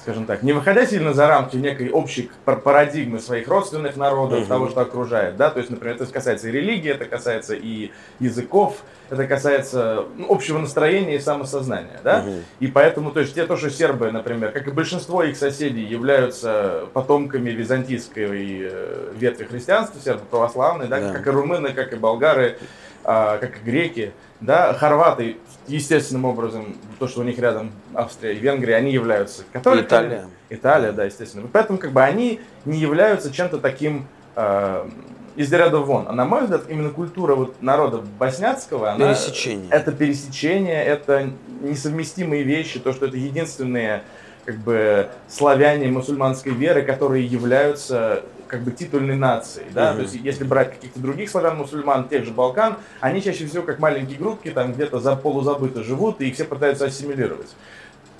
скажем 0.00 0.26
так, 0.26 0.42
не 0.42 0.52
выходя 0.52 0.86
сильно 0.86 1.12
за 1.14 1.26
рамки 1.26 1.56
некой 1.56 1.90
общей 1.90 2.30
пар- 2.44 2.60
парадигмы 2.60 3.18
своих 3.18 3.48
родственных 3.48 3.96
народов, 3.96 4.46
того, 4.46 4.68
что 4.68 4.80
окружает. 4.82 5.36
Да? 5.36 5.50
То 5.50 5.58
есть, 5.58 5.70
например, 5.70 5.96
это 5.96 6.06
касается 6.06 6.48
и 6.48 6.52
религии, 6.52 6.90
это 6.90 7.06
касается 7.06 7.54
и 7.54 7.90
языков, 8.20 8.82
это 9.08 9.26
касается 9.26 10.04
ну, 10.16 10.26
общего 10.32 10.58
настроения 10.58 11.16
и 11.16 11.18
самосознания. 11.20 12.00
Да? 12.04 12.24
И 12.60 12.66
поэтому, 12.66 13.10
то 13.10 13.20
есть, 13.20 13.34
те, 13.34 13.46
то, 13.46 13.56
что 13.56 13.70
сербы, 13.70 14.12
например, 14.12 14.52
как 14.52 14.68
и 14.68 14.70
большинство 14.70 15.22
их 15.22 15.36
соседей, 15.36 15.84
являются 15.84 16.86
потомками 16.92 17.50
византийской 17.50 18.60
э, 18.70 19.12
ветви 19.14 19.44
христианства, 19.44 20.00
сербы 20.00 20.22
православные, 20.30 20.88
да, 20.88 21.00
Да. 21.00 21.12
как 21.12 21.26
и 21.26 21.30
румыны, 21.30 21.72
как 21.72 21.92
и 21.92 21.96
болгары, 21.96 22.58
как 23.06 23.58
и 23.58 23.64
греки, 23.64 24.12
да, 24.40 24.74
хорваты, 24.74 25.36
естественным 25.68 26.24
образом, 26.24 26.76
то, 26.98 27.08
что 27.08 27.20
у 27.20 27.24
них 27.24 27.38
рядом 27.38 27.72
Австрия 27.94 28.34
и 28.34 28.38
Венгрия, 28.38 28.76
они 28.76 28.92
являются 28.92 29.44
католиками. 29.52 29.86
Италия. 29.86 30.26
Италия, 30.50 30.92
да, 30.92 31.04
естественно. 31.04 31.48
Поэтому 31.52 31.78
как 31.78 31.92
бы 31.92 32.02
они 32.02 32.40
не 32.64 32.78
являются 32.78 33.32
чем-то 33.32 33.58
таким 33.58 34.06
э, 34.36 34.88
из 35.36 35.52
ряда 35.52 35.78
вон. 35.78 36.06
А 36.08 36.12
на 36.12 36.24
мой 36.24 36.42
взгляд, 36.42 36.62
именно 36.68 36.90
культура 36.90 37.34
вот 37.34 37.62
народа 37.62 37.98
босняцкого, 38.18 38.92
она, 38.92 39.08
Пересечение. 39.14 39.68
это 39.70 39.92
пересечение, 39.92 40.84
это 40.84 41.30
несовместимые 41.62 42.42
вещи, 42.42 42.78
то, 42.78 42.92
что 42.92 43.06
это 43.06 43.16
единственные 43.16 44.02
как 44.44 44.58
бы 44.58 45.08
славяне 45.28 45.88
мусульманской 45.88 46.52
веры, 46.52 46.82
которые 46.82 47.26
являются 47.26 48.22
как 48.46 48.62
бы 48.62 48.70
титульной 48.70 49.16
нацией, 49.16 49.66
да, 49.72 49.90
Мгм. 49.90 49.96
то 49.96 50.02
есть 50.02 50.14
если 50.14 50.44
брать 50.44 50.72
каких-то 50.74 51.00
других 51.00 51.30
славян-мусульман, 51.30 52.08
тех 52.08 52.24
же 52.24 52.32
Балкан, 52.32 52.76
они 53.00 53.22
чаще 53.22 53.46
всего 53.46 53.62
как 53.62 53.78
маленькие 53.78 54.18
группки 54.18 54.50
там 54.50 54.72
где-то 54.72 55.00
за 55.00 55.16
полузабыто 55.16 55.82
живут, 55.82 56.20
и 56.20 56.28
их 56.28 56.34
все 56.34 56.44
пытаются 56.44 56.86
ассимилировать. 56.86 57.48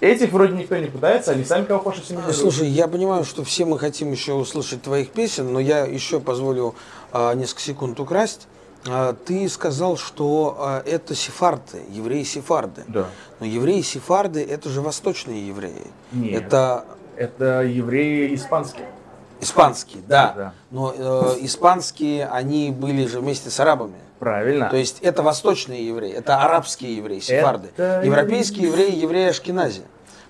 Этих 0.01 0.31
вроде 0.33 0.55
никто 0.55 0.77
не 0.77 0.89
пытается, 0.89 1.33
они 1.33 1.45
сами 1.45 1.65
кого 1.65 1.81
хочешь 1.81 2.03
ассимилируют. 2.03 2.37
Слушай, 2.37 2.69
я 2.69 2.87
понимаю, 2.87 3.25
что 3.25 3.45
все 3.45 3.65
мы 3.65 3.79
хотим 3.79 4.13
еще 4.13 4.35
услышать 4.35 4.83
твоих 4.83 5.11
песен, 5.11 5.53
но 5.53 5.59
я 5.59 5.87
еще 5.87 6.21
позволю 6.21 6.75
а, 7.13 7.33
несколько 7.35 7.63
секунд 7.63 7.99
украсть. 7.99 8.47
А, 8.87 9.15
ты 9.15 9.49
сказал, 9.49 9.97
что 9.97 10.57
а, 10.59 10.83
это 10.85 11.15
сефарды, 11.15 11.81
евреи-сефарды. 11.89 12.85
Да. 12.89 13.07
Но 13.41 13.47
евреи-сефарды 13.47 14.45
это 14.45 14.69
же 14.69 14.83
восточные 14.83 15.47
евреи. 15.49 15.87
Нет. 16.13 16.43
Это 16.45 16.85
Это 17.17 17.63
евреи 17.63 18.35
испанские. 18.35 18.87
Испанские, 19.41 20.03
да. 20.07 20.35
Да. 20.37 20.53
Но 20.71 20.95
э, 20.97 21.37
испанские, 21.41 22.27
они 22.27 22.71
были 22.71 23.07
же 23.07 23.21
вместе 23.21 23.51
с 23.51 23.61
арабами. 23.61 23.95
Правильно. 24.19 24.69
То 24.71 24.77
есть 24.77 25.01
это 25.01 25.23
восточные 25.23 25.87
евреи, 25.87 26.13
это 26.13 26.43
арабские 26.43 26.97
евреи, 26.97 27.21
сефарды. 27.21 27.69
Это 27.77 28.03
Европейские 28.05 28.69
евреи, 28.69 28.97
евреи 28.97 29.29
Ашкенази. 29.29 29.83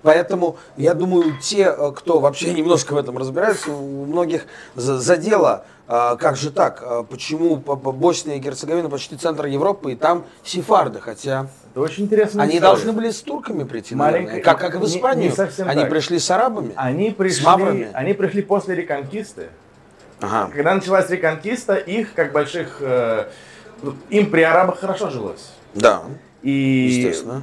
Поэтому, 0.03 0.57
я 0.77 0.95
думаю, 0.95 1.39
те, 1.41 1.75
э, 1.77 1.93
кто 1.95 2.21
вообще 2.21 2.53
немножко 2.55 2.95
в 2.95 2.97
этом 2.97 3.19
разбирается, 3.19 3.73
у 3.73 4.05
многих 4.07 4.47
за- 4.75 4.99
задело, 4.99 5.65
а, 5.89 6.17
как 6.17 6.37
же 6.37 6.51
так, 6.51 6.83
а, 6.83 7.03
почему 7.05 7.57
Босния 7.57 8.37
и 8.37 8.39
Герцеговина 8.41 8.89
почти 8.89 9.17
центр 9.17 9.47
Европы, 9.47 9.93
и 9.93 9.97
там 9.97 10.25
сефарды, 10.45 11.01
хотя 11.01 11.47
это 11.77 11.83
очень 11.85 12.05
интересно. 12.05 12.43
они 12.43 12.59
должны 12.59 12.93
были 12.93 13.11
с 13.11 13.21
турками 13.21 13.65
прийти, 13.65 13.95
Маленькая- 13.95 14.41
как, 14.41 14.59
как 14.59 14.77
в 14.77 14.81
не- 14.81 14.87
Испанию. 14.87 15.29
не 15.29 15.37
совсем 15.37 15.69
они 15.69 15.83
так. 15.83 15.91
пришли 15.91 16.19
с 16.19 16.31
арабами. 16.31 16.73
Они 16.75 17.11
пришли, 17.11 17.45
маврами? 17.45 17.91
они 17.93 18.15
пришли 18.15 18.41
после 18.41 18.75
реконкисты. 18.77 19.49
Ага. 20.23 20.51
Когда 20.55 20.75
началась 20.75 21.11
реконкиста, 21.11 21.75
их, 21.75 22.15
как 22.15 22.33
больших, 22.33 22.79
э, 22.81 23.27
им 24.09 24.31
при 24.31 24.41
арабах 24.41 24.81
хорошо 24.81 25.11
жилось. 25.11 25.51
Да, 25.75 26.01
И 26.41 26.51
естественно. 26.51 27.43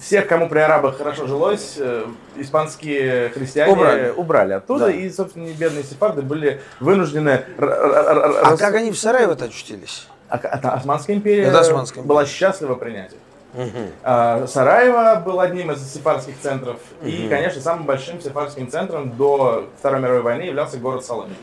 всех, 0.00 0.26
кому 0.26 0.48
при 0.48 0.60
арабах 0.60 0.96
хорошо 0.96 1.26
жилось, 1.26 1.74
э, 1.76 2.06
испанские 2.36 3.28
христиане 3.28 3.72
Убрали. 3.74 4.10
убрали, 4.16 4.52
оттуда, 4.54 4.86
Да. 4.86 4.90
и, 4.92 5.10
собственно, 5.10 5.48
бедные 5.52 5.84
сефарды 5.84 6.22
были 6.22 6.62
вынуждены... 6.80 7.42
А 7.58 8.50
рас- 8.50 8.58
как 8.58 8.74
они 8.76 8.90
в 8.90 8.98
Сараево-то 8.98 9.44
очутились? 9.44 10.06
А- 10.30 10.38
это 10.38 10.72
Османская 10.72 11.14
империя 11.14 11.42
Это 11.42 11.60
Османская 11.60 11.98
империя. 12.02 12.08
была 12.08 12.24
счастлива 12.24 12.74
принять 12.76 13.12
их. 13.12 13.18
А, 14.02 14.46
Сараево 14.46 15.22
был 15.24 15.40
одним 15.40 15.70
из 15.72 15.92
сефардских 15.92 16.34
центров. 16.40 16.78
И, 17.02 17.26
конечно, 17.28 17.60
самым 17.60 17.86
большим 17.86 18.20
сефардским 18.20 18.70
центром 18.70 19.16
до 19.16 19.68
Второй 19.78 20.00
мировой 20.00 20.22
войны 20.22 20.42
являлся 20.42 20.78
город 20.78 21.04
Салоники. 21.04 21.36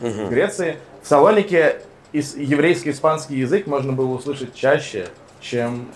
В 0.00 0.28
Греции. 0.30 0.76
В 1.02 1.08
Салонике 1.08 1.80
ис- 2.12 2.38
еврейско-испанский 2.38 3.36
язык 3.38 3.66
можно 3.66 3.92
было 3.92 4.14
услышать 4.14 4.54
чаще, 4.54 5.08
чем, 5.40 5.88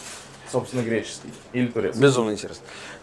собственно, 0.50 0.82
греческий 0.82 1.32
или 1.52 1.66
турецкий. 1.66 2.02
Безумно 2.02 2.30
интересно. 2.32 2.62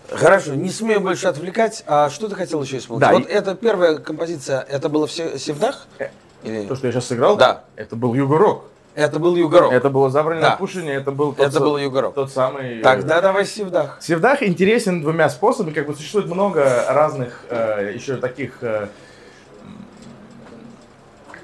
Хорошо, 0.09 0.55
не 0.55 0.69
смею 0.69 0.99
больше 1.01 1.27
отвлекать. 1.27 1.83
А 1.87 2.09
что 2.09 2.27
ты 2.27 2.35
хотел 2.35 2.61
еще 2.61 2.77
исполнить? 2.77 3.01
Да, 3.07 3.13
вот 3.13 3.23
и- 3.27 3.31
эта 3.31 3.55
первая 3.55 3.97
композиция, 3.97 4.59
это 4.61 4.89
было 4.89 5.07
в 5.07 5.11
Се- 5.11 5.37
Севдах? 5.39 5.87
Э, 5.99 6.09
Или- 6.43 6.65
То, 6.67 6.75
что 6.75 6.87
я 6.87 6.93
сейчас 6.93 7.05
сыграл, 7.07 7.37
Да. 7.37 7.63
это 7.75 7.95
был 7.95 8.13
Югорок. 8.13 8.63
Это 8.93 9.19
был 9.19 9.35
Югорок. 9.37 9.71
Это 9.71 9.89
было 9.89 10.09
забрано 10.09 10.41
Да. 10.41 10.49
на 10.51 10.55
Пушине, 10.57 10.93
это 10.93 11.11
был 11.11 11.33
тот, 11.33 11.47
Это 11.47 11.59
был 11.61 11.77
Югорок. 11.77 12.13
тот 12.13 12.29
самый... 12.31 12.79
э, 12.79 12.83
Тогда 12.83 13.21
давай 13.21 13.45
Севдах. 13.45 13.97
Севдах 14.01 14.43
интересен 14.43 15.01
двумя 15.01 15.29
способами. 15.29 15.73
Как 15.73 15.87
бы 15.87 15.95
существует 15.95 16.27
много 16.27 16.85
разных 16.89 17.45
э, 17.49 17.93
еще 17.95 18.17
таких 18.17 18.57
э, 18.61 18.87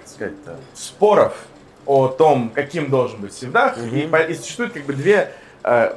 сказать-то, 0.05 0.55
споров 0.73 1.33
о 1.85 2.07
том, 2.09 2.49
каким 2.53 2.89
должен 2.89 3.21
быть 3.21 3.33
Севдах. 3.33 3.77
И, 3.77 4.07
по- 4.07 4.21
и 4.21 4.33
существует 4.33 4.73
как 4.73 4.83
бы 4.83 4.93
две 4.93 5.31
э, 5.63 5.93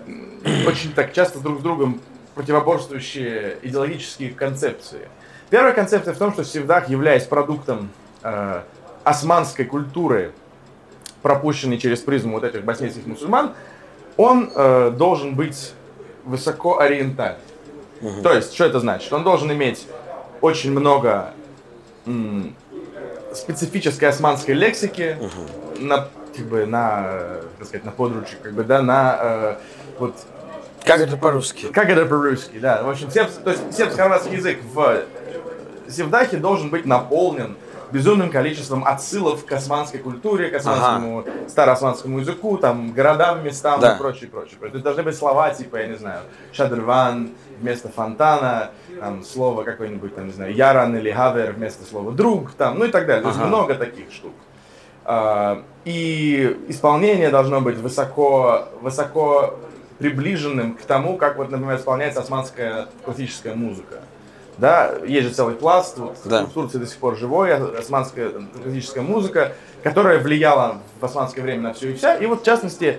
очень 0.67 0.93
так 0.93 1.13
часто 1.13 1.41
друг 1.41 1.61
с 1.61 1.63
другом 1.63 2.01
противоборствующие 2.35 3.57
идеологические 3.63 4.31
концепции. 4.31 5.09
Первая 5.51 5.73
концепция 5.73 6.15
в 6.15 6.19
том, 6.19 6.33
что 6.33 6.45
Севдах, 6.45 6.89
являясь 6.89 7.25
продуктом 7.25 7.91
э, 8.23 8.63
османской 9.03 9.65
культуры, 9.65 10.33
пропущенный 11.23 11.79
через 11.79 12.01
призму 12.01 12.33
вот 12.35 12.45
этих 12.45 12.65
боснийских 12.65 13.07
мусульман, 13.07 13.53
он 14.17 14.51
э, 14.55 14.91
должен 14.97 15.35
быть 15.35 15.73
высокоориентальным. 16.25 17.41
То 18.23 18.33
есть, 18.33 18.55
что 18.55 18.65
это 18.65 18.81
значит? 18.81 19.13
Он 19.13 19.23
должен 19.25 19.53
иметь 19.53 19.87
очень 20.41 20.71
много 20.73 21.33
м, 22.07 22.55
специфической 23.35 24.07
османской 24.07 24.55
лексики 24.55 25.19
на, 25.79 26.09
как 26.35 26.47
бы, 26.47 26.65
на, 26.67 27.03
так 27.59 27.67
сказать, 27.69 27.85
на 27.85 27.93
подручье, 27.93 28.39
как 28.43 28.53
бы, 28.55 28.65
да, 28.65 28.81
на 28.81 29.19
э, 29.21 29.57
вот 29.99 30.15
Как 30.85 31.01
это 31.01 31.17
по-русски? 31.19 31.67
как 31.67 31.91
это 31.91 32.07
по-русски, 32.07 32.59
да. 32.59 32.83
В 32.83 32.89
общем, 32.91 33.09
то 33.11 33.51
есть 33.51 33.77
сербско-хорватский 33.77 34.37
язык 34.37 34.59
в 34.73 35.03
Севдахе 35.89 36.39
должен 36.39 36.71
быть 36.71 36.87
наполнен 36.87 37.57
безумным 37.93 38.31
количеством 38.31 38.85
отсылов 38.85 39.45
к 39.45 39.53
османской 39.53 40.01
культуре, 40.01 40.49
к 40.49 40.55
османскому, 40.55 41.25
староосманскому 41.49 42.21
языку, 42.21 42.57
там, 42.59 42.93
городам, 42.93 43.45
местам 43.45 43.81
Да. 43.81 43.95
и 43.95 43.99
прочее, 43.99 44.29
прочее. 44.31 44.57
То 44.61 44.67
есть 44.67 44.83
должны 44.83 45.03
быть 45.03 45.17
слова, 45.17 45.51
типа, 45.51 45.77
я 45.77 45.87
не 45.89 45.97
знаю, 45.97 46.21
шадрван 46.53 47.31
вместо 47.61 47.89
фонтана, 47.89 48.71
там, 49.01 49.23
слово 49.25 49.65
какое-нибудь, 49.65 50.15
там, 50.15 50.27
не 50.27 50.33
знаю, 50.33 50.55
яран 50.55 50.97
или 50.97 51.11
гавер 51.11 51.53
вместо 51.53 51.85
слова 51.85 52.13
друг, 52.13 52.53
там, 52.53 52.79
ну 52.79 52.85
и 52.85 52.89
так 52.91 53.07
далее. 53.07 53.23
То 53.23 53.29
есть 53.29 53.41
Ага. 53.41 53.49
много 53.49 53.75
таких 53.75 54.13
штук. 54.13 54.33
А, 55.05 55.63
И 55.87 56.59
исполнение 56.69 57.31
должно 57.31 57.63
быть 57.63 57.79
высоко, 57.79 58.69
высоко 58.83 59.59
приближенным 59.99 60.75
к 60.75 60.83
тому, 60.83 61.17
как, 61.17 61.37
вот, 61.39 61.51
например, 61.51 61.77
исполняется 61.77 62.21
османская 62.21 62.87
классическая 63.05 63.55
музыка. 63.55 64.01
Да, 64.61 64.93
есть 65.07 65.29
же 65.29 65.33
целый 65.35 65.55
пласт, 65.55 65.97
вот, 65.97 66.19
Да. 66.25 66.45
в 66.45 66.51
Турции 66.53 66.77
до 66.79 66.87
сих 66.87 66.99
пор 66.99 67.17
живой, 67.17 67.55
ос- 67.55 67.79
османская 67.79 68.31
классическая 68.63 69.01
музыка, 69.01 69.53
которая 69.83 70.19
влияла 70.19 70.83
в 71.01 71.05
османское 71.05 71.43
время 71.43 71.63
на 71.63 71.73
все 71.75 71.91
и 71.91 71.95
вся. 71.95 72.15
И 72.17 72.27
вот, 72.27 72.43
в 72.43 72.45
частности, 72.45 72.99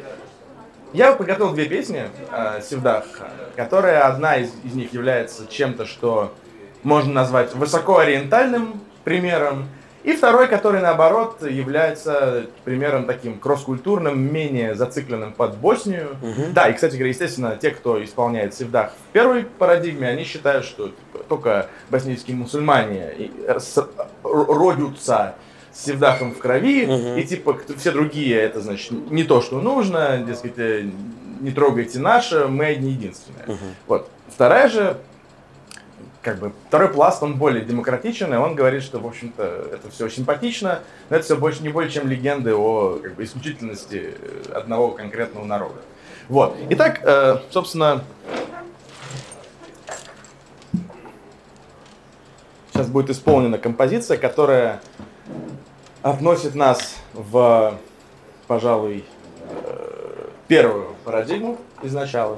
я 0.92 1.14
подготовил 1.14 1.54
две 1.54 1.66
песни 1.66 2.08
э, 2.32 2.62
Севдах, 2.68 3.06
которая 3.56 4.08
одна 4.08 4.38
из, 4.38 4.50
из 4.64 4.74
них 4.74 4.92
является 4.94 5.46
чем-то, 5.48 5.86
что 5.86 6.34
можно 6.82 7.14
назвать 7.14 7.54
высокоориентальным 7.54 8.82
примером, 9.04 9.70
и 10.04 10.14
второй, 10.14 10.48
который 10.48 10.82
наоборот 10.82 11.42
является 11.48 12.48
примером 12.64 13.06
таким 13.06 13.40
кросс-культурным, 13.40 14.20
менее 14.20 14.74
зацикленным 14.76 15.34
под 15.34 15.58
Боснию. 15.58 16.18
Да, 16.54 16.70
и, 16.70 16.74
кстати 16.74 16.94
говоря, 16.94 17.10
естественно, 17.10 17.58
те, 17.62 17.72
кто 17.72 18.04
исполняет 18.04 18.54
Севдах 18.54 18.92
в 19.10 19.14
первой 19.14 19.44
парадигме, 19.44 20.08
они 20.08 20.24
считают, 20.24 20.66
что 20.66 20.88
типа, 20.88 21.24
только 21.30 21.68
боснийские 21.90 22.36
мусульмане 22.36 23.14
э, 23.48 23.60
родятся 24.24 25.36
с 25.72 25.86
Севдахом 25.86 26.34
в 26.34 26.40
крови, 26.40 27.20
и 27.20 27.24
типа 27.24 27.58
все 27.78 27.92
другие, 27.92 28.38
это 28.38 28.60
значит 28.60 28.92
не 29.12 29.24
то, 29.24 29.42
что 29.42 29.62
нужно, 29.62 30.18
дескать, 30.18 30.58
э, 30.58 30.86
не 31.40 31.52
трогайте 31.52 32.00
наше, 32.00 32.48
мы 32.48 32.66
одни 32.66 32.92
единственные. 32.92 33.58
Вот. 33.88 34.10
Вторая 34.28 34.68
же 34.70 34.98
как 36.22 36.38
бы 36.38 36.52
второй 36.68 36.90
пласт, 36.90 37.24
он 37.24 37.36
более 37.38 37.66
демократичен, 37.66 38.34
и 38.34 38.38
он 38.38 38.56
говорит, 38.56 38.84
что, 38.84 39.00
в 39.00 39.08
общем-то, 39.08 39.44
это 39.74 39.90
все 39.90 40.08
симпатично, 40.08 40.82
но 41.10 41.16
это 41.16 41.26
все 41.26 41.36
больше 41.36 41.64
не 41.64 41.70
более 41.70 41.92
чем 41.92 42.08
легенды 42.08 42.54
о 42.54 43.00
как 43.02 43.16
бы, 43.16 43.24
исключительности 43.24 44.16
э, 44.18 44.52
одного 44.54 44.92
конкретного 44.92 45.46
народа. 45.46 45.82
Вот. 46.30 46.56
Итак, 46.70 47.02
э, 47.04 47.38
собственно, 47.50 48.04
сейчас 52.72 52.88
будет 52.88 53.10
исполнена 53.10 53.58
композиция, 53.58 54.18
которая 54.18 54.80
относит 56.04 56.54
нас 56.54 56.98
в, 57.14 57.78
пожалуй, 58.48 59.06
э, 59.50 60.28
первую 60.48 60.96
парадигму 61.04 61.58
изначала. 61.82 62.38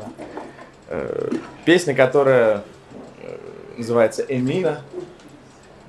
Э, 0.88 1.30
Песня, 1.66 1.94
которая 1.94 2.64
называется 3.78 4.24
Эмина, 4.28 4.82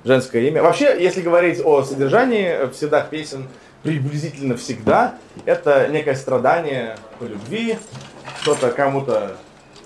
женское 0.03 0.47
имя. 0.47 0.61
Вообще, 0.61 0.95
если 1.01 1.21
говорить 1.21 1.61
о 1.63 1.83
содержании 1.83 2.71
всегда 2.71 3.01
песен, 3.01 3.47
приблизительно 3.83 4.57
всегда, 4.57 5.15
это 5.45 5.87
некое 5.87 6.15
страдание 6.15 6.97
по 7.19 7.25
любви, 7.25 7.77
кто-то 8.41 8.71
кому-то 8.71 9.37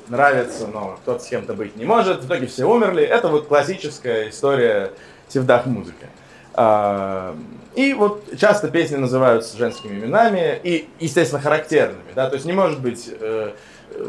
нравится, 0.08 0.68
но 0.68 0.98
кто-то 1.02 1.24
с 1.24 1.28
кем-то 1.28 1.54
быть 1.54 1.76
не 1.76 1.86
может, 1.86 2.24
в 2.24 2.28
итоге 2.28 2.48
все 2.48 2.66
умерли. 2.66 3.04
Это 3.04 3.28
вот 3.28 3.48
классическая 3.48 4.30
история 4.30 4.92
севдах 5.28 5.66
музыки. 5.66 6.08
А, 6.54 7.36
И 7.76 7.94
вот 7.94 8.24
часто 8.38 8.70
песни 8.70 8.96
называются 8.96 9.56
женскими 9.58 10.00
именами 10.00 10.60
и, 10.64 10.90
естественно, 11.00 11.42
характерными. 11.42 12.12
Да? 12.16 12.28
То 12.30 12.36
есть 12.36 12.46
не 12.46 12.54
может 12.54 12.82
быть 12.82 13.10
э, 13.10 13.52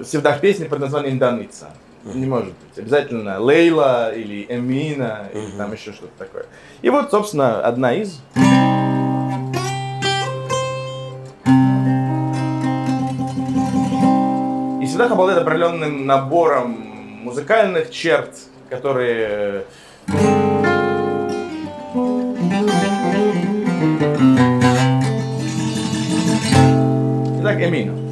севдах 0.05 0.41
песни 0.41 0.65
под 0.65 0.81
названием 0.81 1.19
Даница. 1.19 1.71
Не 2.05 2.27
может 2.27 2.55
быть. 2.55 2.79
Обязательно 2.79 3.39
Лейла 3.41 4.15
или 4.15 4.47
Эмина 4.49 5.29
или 5.35 5.51
там 5.57 5.73
еще 5.73 5.93
что-то 5.93 6.13
такое. 6.19 6.47
И 6.81 6.89
вот, 6.89 7.11
собственно, 7.11 7.61
одна 7.61 7.95
из. 7.95 8.21
И 14.83 14.87
Седах 14.87 15.13
обладает 15.13 15.43
определенным 15.43 16.07
набором 16.07 16.71
музыкальных 17.23 17.91
черт, 17.91 18.31
которые 18.71 19.67
Итак, 27.41 27.63
Эмина. 27.63 28.10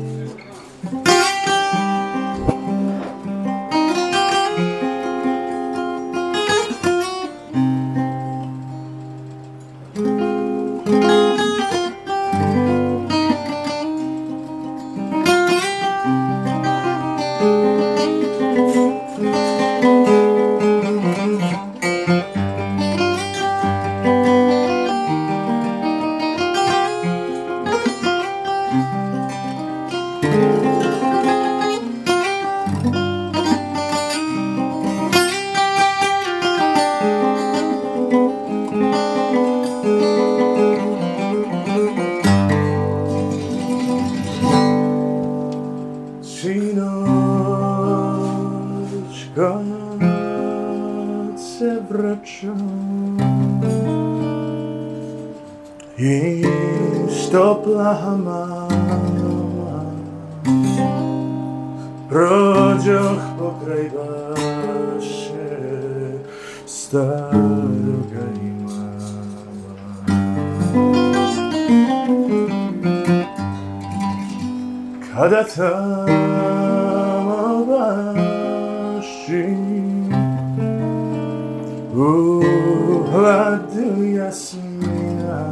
Ladeu 83.23 84.03
Yasmina 84.17 85.43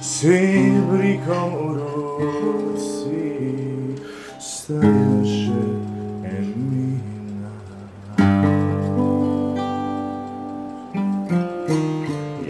Sybrikom 0.00 1.52
urosi 1.68 3.36
Starsze 4.38 5.62
Emina. 6.24 7.52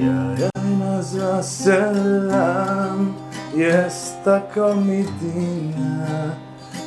Ja 0.00 0.20
jajna 0.42 1.02
za 1.02 1.42
selam 1.42 3.14
Jest 3.54 4.24
taka 4.24 4.74
midina 4.74 6.36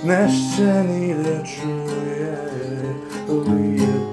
Neszczeni 0.03 1.13
leczuje 1.13 2.37
Ujeb 3.29 4.12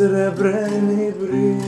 Srebreni 0.00 1.12
brig 1.20 1.62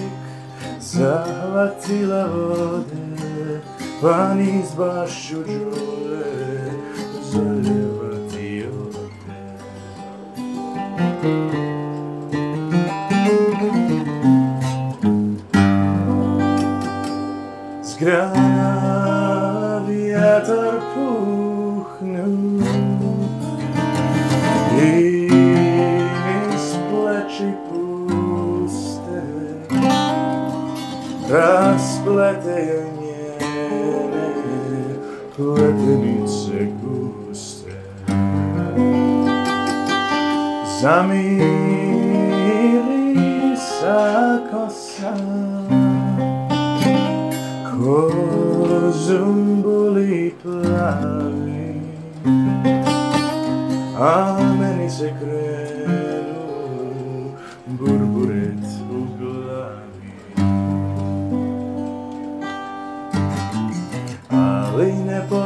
zahvatila 0.80 2.26
vode 2.26 3.60
Van 4.02 4.40
iz 4.40 4.74
bašću 4.78 5.36
džule 5.46 6.24
zalivati 7.22 8.66
ode 8.80 8.98
Zgrana 17.82 18.72
vjetar 19.88 20.71
rozpletenie 31.32 33.24
pletenice 35.36 36.68
guste 36.76 37.72
zamiri 40.80 41.56
sa 43.56 44.04
kosa 44.52 45.16
Kozumbuli 47.80 49.16
plavi 50.42 51.80
A 53.96 54.36
meni 54.60 54.90
se 54.90 55.08
krenu 55.16 55.51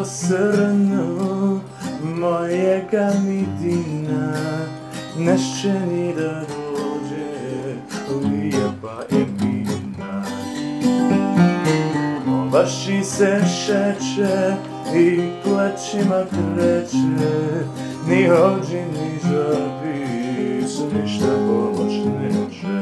posrnu 0.07 1.61
mojega 2.03 3.13
midina 3.25 4.37
Nešće 5.19 5.73
ni 5.73 6.15
da 6.15 6.41
dođe 6.41 7.77
lijepa 8.29 9.03
emina 9.11 10.23
Baši 12.53 13.05
se 13.05 13.41
šeće 13.65 14.55
i 14.97 15.31
plećima 15.45 16.25
kreće 16.31 16.97
Ni 18.09 18.29
hođi 18.29 18.77
ni 18.77 19.19
zapis, 19.23 20.81
ništa 20.93 21.27
pomoć 21.47 21.93
neće 21.93 22.76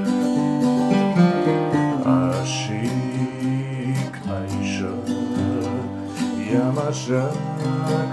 że 6.92 7.28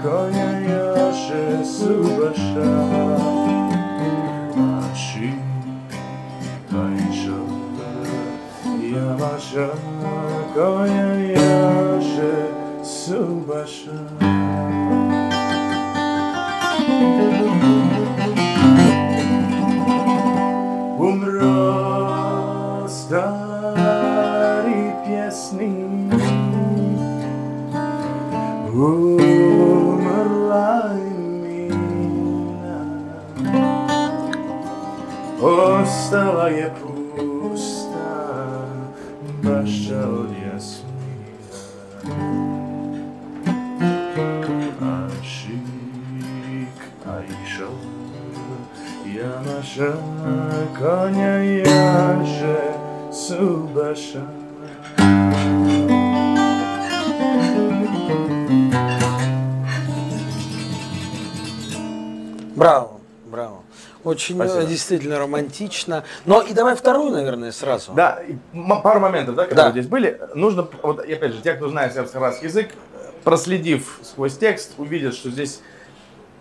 konia 0.02 0.60
jaszy 0.60 1.66
subasza 1.78 2.70
Maszy 4.56 5.32
tańczą 6.70 7.46
Ja 8.92 9.16
masza 9.18 9.68
konia 10.54 11.14
jaszy 11.14 12.32
subasza 12.82 13.98
Очень 64.12 64.36
Спасибо. 64.36 64.60
э, 64.60 64.66
действительно 64.66 65.18
романтично. 65.18 66.04
Но 66.26 66.42
и 66.42 66.52
давай 66.52 66.76
вторую, 66.76 67.10
наверное, 67.12 67.50
сразу. 67.50 67.92
Да, 67.94 68.20
пару 68.82 69.00
моментов, 69.00 69.34
да, 69.34 69.44
которые 69.44 69.66
Да. 69.66 69.70
здесь 69.72 69.86
были. 69.86 70.20
Нужно, 70.34 70.68
вот 70.82 71.00
опять 71.00 71.32
же, 71.32 71.40
те, 71.40 71.54
кто 71.54 71.68
знает 71.68 71.94
сербско-хорватский 71.94 72.48
язык, 72.48 72.68
проследив 73.24 73.98
сквозь 74.02 74.36
текст, 74.36 74.72
увидят, 74.78 75.14
что 75.14 75.30
здесь 75.30 75.60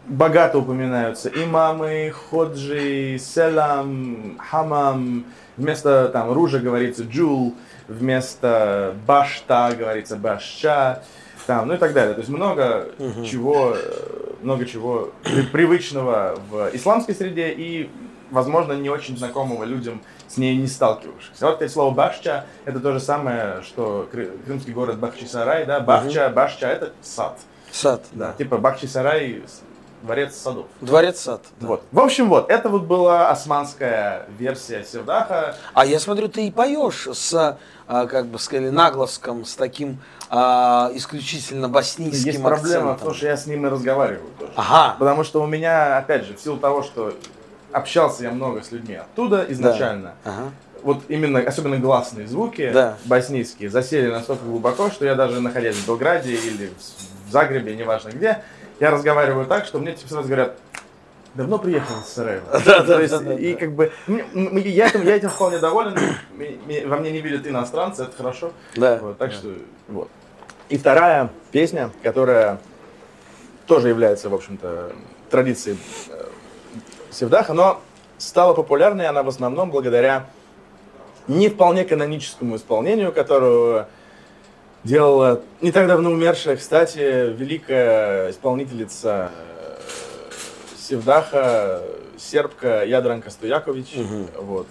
богато 0.08 0.58
упоминаются 0.58 1.30
имамы, 1.30 2.12
ходжи, 2.30 3.18
селам, 3.20 4.38
хамам. 4.40 5.26
Вместо 5.58 6.10
там 6.10 6.32
ружа 6.34 6.60
говорится 6.60 7.04
джул, 7.04 7.56
вместо 7.88 8.96
башта 9.06 9.72
говорится 9.78 10.16
башча, 10.16 11.04
там, 11.48 11.68
ну 11.68 11.76
и 11.76 11.78
так 11.78 11.94
далее. 11.94 12.14
То 12.16 12.20
есть 12.22 12.30
много 12.32 12.88
чего, 13.26 13.76
э, 13.76 14.21
много 14.42 14.66
чего 14.66 15.12
при- 15.24 15.44
привычного 15.44 16.40
в 16.50 16.70
исламской 16.74 17.16
среде 17.16 17.52
и, 17.52 17.90
возможно, 18.32 18.74
не 18.74 18.90
очень 18.90 19.18
знакомого 19.18 19.64
людям, 19.64 20.02
с 20.28 20.38
ней 20.38 20.56
не 20.58 20.68
сталкивавшихся. 20.68 21.46
Вот, 21.46 21.56
кстати, 21.56 21.72
слово 21.72 21.94
башча– 21.94 22.46
это 22.66 22.80
то 22.80 22.94
же 22.94 23.00
самое, 23.00 23.62
что 23.64 24.08
кры- 24.12 24.38
крымский 24.46 24.74
город 24.74 24.98
Бахчисарай, 25.00 25.66
да, 25.66 25.80
бахча, 25.80 26.30
башча– 26.30 26.68
это 26.70 26.92
сад. 27.02 27.40
Сад. 27.72 28.06
Да, 28.14 28.34
типа 28.38 28.58
Бахчисарай– 28.58 29.44
дворец 30.02 30.36
садов. 30.36 30.66
Дворец 30.82 31.20
сад. 31.20 31.42
да. 31.60 31.68
Вот. 31.68 31.84
В 31.92 32.00
общем, 32.00 32.30
вот, 32.30 32.50
это 32.50 32.70
вот 32.70 32.84
была 32.84 33.30
османская 33.30 34.28
версия 34.38 34.84
Севдаха. 34.84 35.56
А 35.74 35.86
я 35.86 36.00
смотрю, 36.00 36.28
ты 36.28 36.48
и 36.48 36.52
поешь 36.52 37.08
с, 37.12 37.58
а, 37.88 38.06
как 38.08 38.28
бы 38.28 38.40
сказали, 38.40 38.70
наглоском, 38.70 39.46
с 39.46 39.56
таким 39.56 40.00
а, 40.30 40.92
исключительно 40.94 41.68
боснийским 41.70 42.26
Есть 42.32 42.42
проблема 42.44 42.96
в 42.96 43.02
том, 43.02 43.14
что 43.14 43.28
я 43.28 43.38
с 43.38 43.46
ним 43.46 43.66
и 43.68 43.70
разговариваю 43.70 44.30
тоже. 44.40 44.52
Ага. 44.56 44.96
Потому 44.98 45.24
что 45.24 45.42
у 45.42 45.48
меня, 45.48 45.98
опять 45.98 46.26
же, 46.26 46.36
в 46.36 46.40
силу 46.42 46.58
того, 46.58 46.84
что 46.84 47.14
общался 47.72 48.24
я 48.24 48.32
много 48.32 48.62
с 48.64 48.72
людьми 48.72 48.96
оттуда 48.96 49.46
изначально, 49.50 50.16
Ага. 50.26 50.52
вот 50.84 51.04
именно, 51.08 51.40
особенно 51.40 51.78
гласные 51.78 52.28
звуки 52.28 52.70
Да. 52.74 52.98
боснийские, 53.06 53.70
засели 53.70 54.10
настолько 54.10 54.44
глубоко, 54.44 54.90
что 54.90 55.06
я 55.06 55.16
даже 55.16 55.40
находясь 55.40 55.76
в 55.76 55.88
Белграде 55.88 56.34
или 56.34 56.70
в 57.28 57.32
Загребе, 57.32 57.76
неважно 57.78 58.10
где, 58.10 58.44
я 58.82 58.90
разговариваю 58.90 59.46
так, 59.46 59.66
что 59.66 59.78
мне 59.78 59.94
типа 59.94 60.10
сразу 60.10 60.28
говорят, 60.28 60.58
давно 61.36 61.60
приехал 61.60 62.00
из 62.02 62.08
Сараева. 62.08 62.44
Да, 62.66 62.84
да, 62.84 63.00
есть, 63.00 63.24
да, 63.24 63.34
и 63.36 63.54
да. 63.54 63.60
как 63.60 63.74
бы, 63.74 63.92
я 64.08 64.88
этим, 64.88 65.04
я 65.04 65.16
этим 65.16 65.30
вполне 65.30 65.60
доволен, 65.60 65.96
во 66.88 66.98
мне 66.98 67.12
не 67.12 67.22
видят 67.22 67.46
иностранцы, 67.48 68.04
это 68.04 68.18
хорошо. 68.18 68.52
Да. 68.76 68.98
Вот, 69.00 69.20
так 69.20 69.32
что, 69.34 69.50
вот. 69.88 70.10
И 70.70 70.78
вторая 70.80 71.30
песня, 71.52 71.92
которая 72.02 72.60
тоже 73.68 73.90
является, 73.90 74.30
в 74.30 74.34
общем-то, 74.34 74.94
традицией 75.30 75.78
э, 76.10 76.26
Севдаха, 77.12 77.54
но 77.54 77.80
стала 78.18 78.56
популярной 78.56 79.06
она 79.06 79.22
в 79.22 79.28
основном 79.28 79.70
благодаря 79.70 80.26
не 81.28 81.50
вполне 81.50 81.86
каноническому 81.86 82.56
исполнению, 82.56 83.14
которого 83.14 83.88
делала 84.84 85.42
не 85.62 85.72
так 85.72 85.88
давно 85.88 86.12
умершая, 86.12 86.58
кстати, 86.58 87.34
великая 87.34 88.32
исполнительница 88.32 89.32
э, 89.36 89.78
Севдаха, 90.78 91.82
сербка 92.18 92.84
Ядранка 92.86 93.30
Стоякович, 93.30 93.96
вот, 94.40 94.68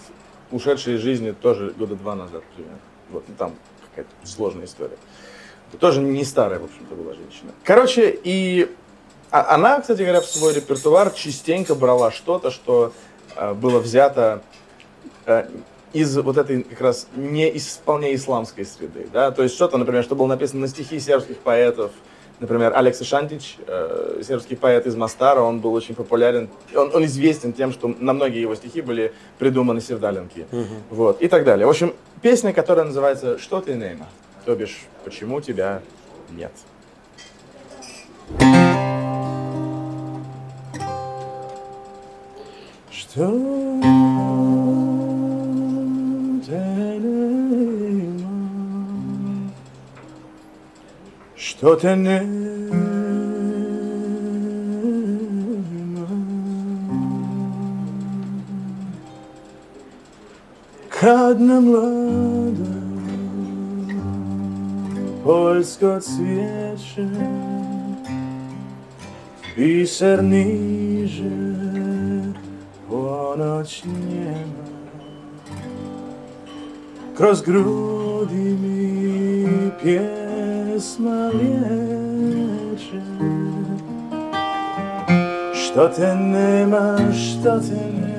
ушедшая 0.50 0.96
из 0.96 1.00
жизни 1.00 1.32
тоже 1.32 1.72
года 1.76 1.96
два 1.96 2.14
назад 2.14 2.42
примерно. 2.54 2.78
Вот, 3.10 3.24
ну, 3.28 3.34
там 3.36 3.54
какая-то 3.90 4.10
сложная 4.26 4.66
история. 4.66 4.96
Тоже 5.78 6.00
не 6.00 6.24
старая, 6.24 6.58
в 6.58 6.64
общем-то, 6.64 6.94
была 6.94 7.14
женщина. 7.14 7.52
Короче, 7.64 8.18
и 8.24 8.74
а- 9.30 9.54
она, 9.54 9.80
кстати 9.80 10.02
говоря, 10.02 10.20
в 10.20 10.26
свой 10.26 10.54
репертуар 10.54 11.10
частенько 11.10 11.74
брала 11.76 12.10
что-то, 12.10 12.50
что 12.50 12.92
э, 13.36 13.54
было 13.54 13.78
взято 13.78 14.42
э, 15.26 15.48
из 15.92 16.16
вот 16.16 16.36
этой 16.36 16.62
как 16.62 16.80
раз 16.80 17.08
не 17.16 17.48
из 17.48 17.66
вполне 17.66 18.14
исламской 18.14 18.64
среды. 18.64 19.08
Да? 19.12 19.30
То 19.30 19.42
есть 19.42 19.54
что-то, 19.54 19.78
например, 19.78 20.02
что 20.04 20.14
было 20.14 20.26
написано 20.26 20.62
на 20.62 20.68
стихи 20.68 21.00
сербских 21.00 21.38
поэтов. 21.38 21.90
Например, 22.38 22.72
Алекса 22.74 23.04
Шантич, 23.04 23.58
э, 23.66 24.22
сербский 24.26 24.56
поэт 24.56 24.86
из 24.86 24.96
Мастара, 24.96 25.42
он 25.42 25.60
был 25.60 25.74
очень 25.74 25.94
популярен. 25.94 26.48
Он, 26.74 26.90
он 26.94 27.04
известен 27.04 27.52
тем, 27.52 27.70
что 27.70 27.94
на 27.98 28.14
многие 28.14 28.40
его 28.40 28.54
стихи 28.54 28.80
были 28.80 29.12
придуманы 29.38 29.82
севдалинки. 29.82 30.46
Вот, 30.88 31.20
и 31.20 31.28
так 31.28 31.44
далее. 31.44 31.66
В 31.66 31.70
общем, 31.70 31.92
песня, 32.22 32.54
которая 32.54 32.86
называется 32.86 33.38
«Что 33.38 33.60
ты, 33.60 33.74
Нейма?» 33.74 34.06
То 34.46 34.54
бишь, 34.54 34.86
«Почему 35.04 35.42
тебя 35.42 35.82
нет?» 36.30 36.52
Что 42.90 43.99
στο 51.60 51.76
τενέμα. 51.76 52.20
E, 52.72 53.50
Kradnę 60.88 61.60
mlada, 61.60 62.74
Polsko 65.24 65.90
cwieczy, 66.08 67.06
Piser 69.56 70.24
niży, 70.24 71.40
płonąć 72.88 73.84
nie 73.84 74.30
ma. 74.52 74.66
Kroz 77.16 77.42
grudy 77.42 78.44
mi 78.62 79.70
pie. 79.82 80.19
Liječe 81.28 83.00
Što 85.54 85.88
te 85.88 86.14
nema, 86.14 86.98
što 87.12 87.60
te 87.60 87.74
nema 87.74 88.10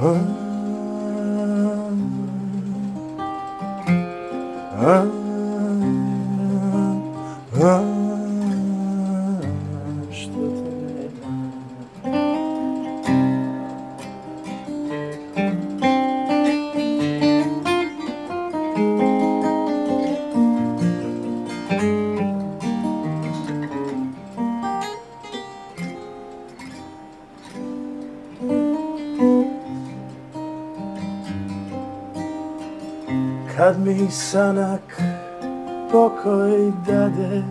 ah, 0.00 0.16
ah, 4.86 5.15
sanak 34.10 35.02
pokoj 35.92 36.72
dade. 36.86 37.42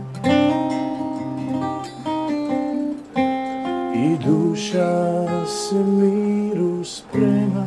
I 3.95 4.17
duša 4.25 5.25
se 5.45 5.75
miru 5.75 6.83
sprema. 6.83 7.65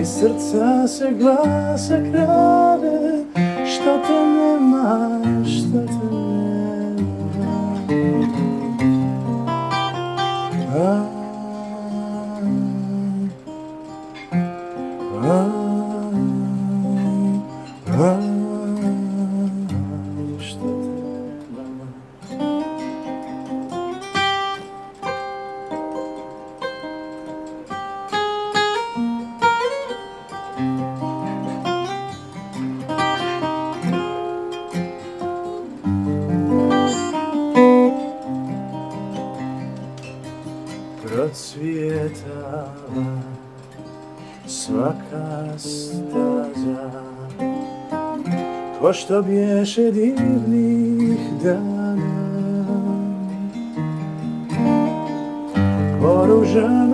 I 0.00 0.04
srca 0.04 0.88
se 0.88 1.12
glasa 1.18 1.96
krade 2.10 3.24
Što 3.66 3.98
te 4.06 4.35
što 49.06 49.22
bješe 49.22 49.90
divnih 49.90 51.18
dana 51.44 52.64
Poružana 56.02 56.85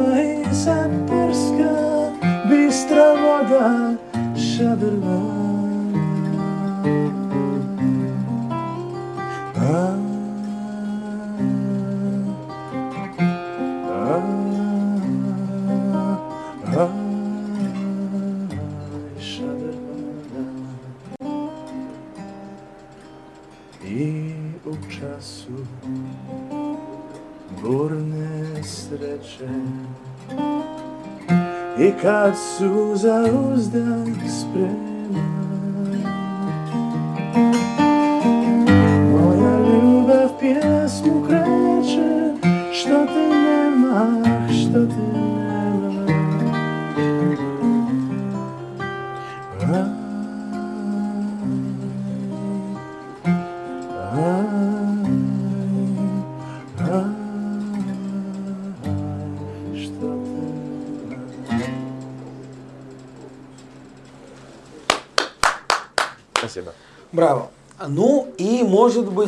kāds 32.33 32.61
uzaugs 32.65 33.67
degs 33.75 34.39
pret 34.55 34.82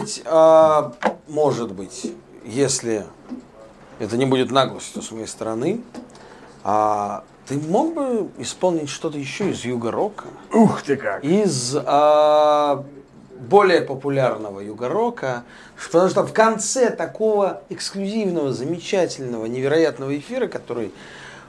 быть, 0.05 0.23
а, 0.27 0.93
может 1.29 1.73
быть, 1.73 2.13
если 2.45 3.07
это 3.99 4.17
не 4.17 4.27
будет 4.27 4.51
наглостью 4.51 5.01
с 5.03 5.11
моей 5.11 5.27
стороны, 5.27 5.81
а, 6.63 7.25
ты 7.47 7.59
мог 7.59 7.95
бы 7.95 8.29
исполнить 8.39 8.91
что-то 8.91 9.19
еще 9.19 9.51
из 9.51 9.65
юга-рока? 9.65 10.27
Ух 10.53 10.83
ты 10.83 10.97
как! 10.97 11.25
из 11.25 11.77
а, 11.87 12.85
более 13.49 13.81
популярного 13.81 14.61
юго-рока, 14.61 15.45
потому 15.91 16.11
что 16.11 16.27
в 16.27 16.33
конце 16.33 16.91
такого 16.91 17.63
эксклюзивного, 17.71 18.53
замечательного, 18.53 19.47
невероятного 19.47 20.17
эфира, 20.19 20.49
который 20.49 20.93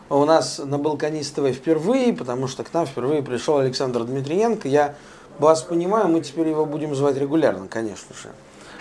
у 0.10 0.24
нас 0.24 0.62
на 0.64 0.78
Балканист 0.78 1.36
ТВ 1.36 1.52
впервые, 1.52 2.14
потому 2.14 2.48
что 2.48 2.64
к 2.64 2.74
нам 2.74 2.86
впервые 2.86 3.22
пришел 3.22 3.58
Александр 3.58 4.04
Дмитриенко, 4.04 4.68
я 4.68 4.96
вас 5.44 5.62
понимаю, 5.64 6.08
мы 6.08 6.22
теперь 6.22 6.48
его 6.48 6.66
будем 6.66 6.96
звать 6.96 7.18
регулярно, 7.18 7.68
конечно 7.68 8.16
же. 8.16 8.30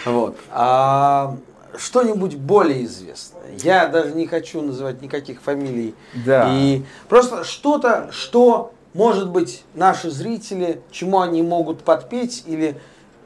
Вот. 0.04 0.36
А 0.50 1.36
что-нибудь 1.76 2.36
более 2.36 2.84
известное. 2.84 3.42
Я 3.62 3.86
даже 3.86 4.14
не 4.14 4.26
хочу 4.26 4.62
называть 4.62 5.02
никаких 5.02 5.40
фамилий. 5.40 5.94
Да. 6.24 6.48
И 6.50 6.84
просто 7.08 7.44
что-то, 7.44 8.08
что, 8.12 8.72
может 8.92 9.28
быть, 9.28 9.64
наши 9.74 10.10
зрители, 10.10 10.80
чему 10.90 11.20
они 11.20 11.42
могут 11.42 11.82
подпеть, 11.82 12.44
или 12.46 12.76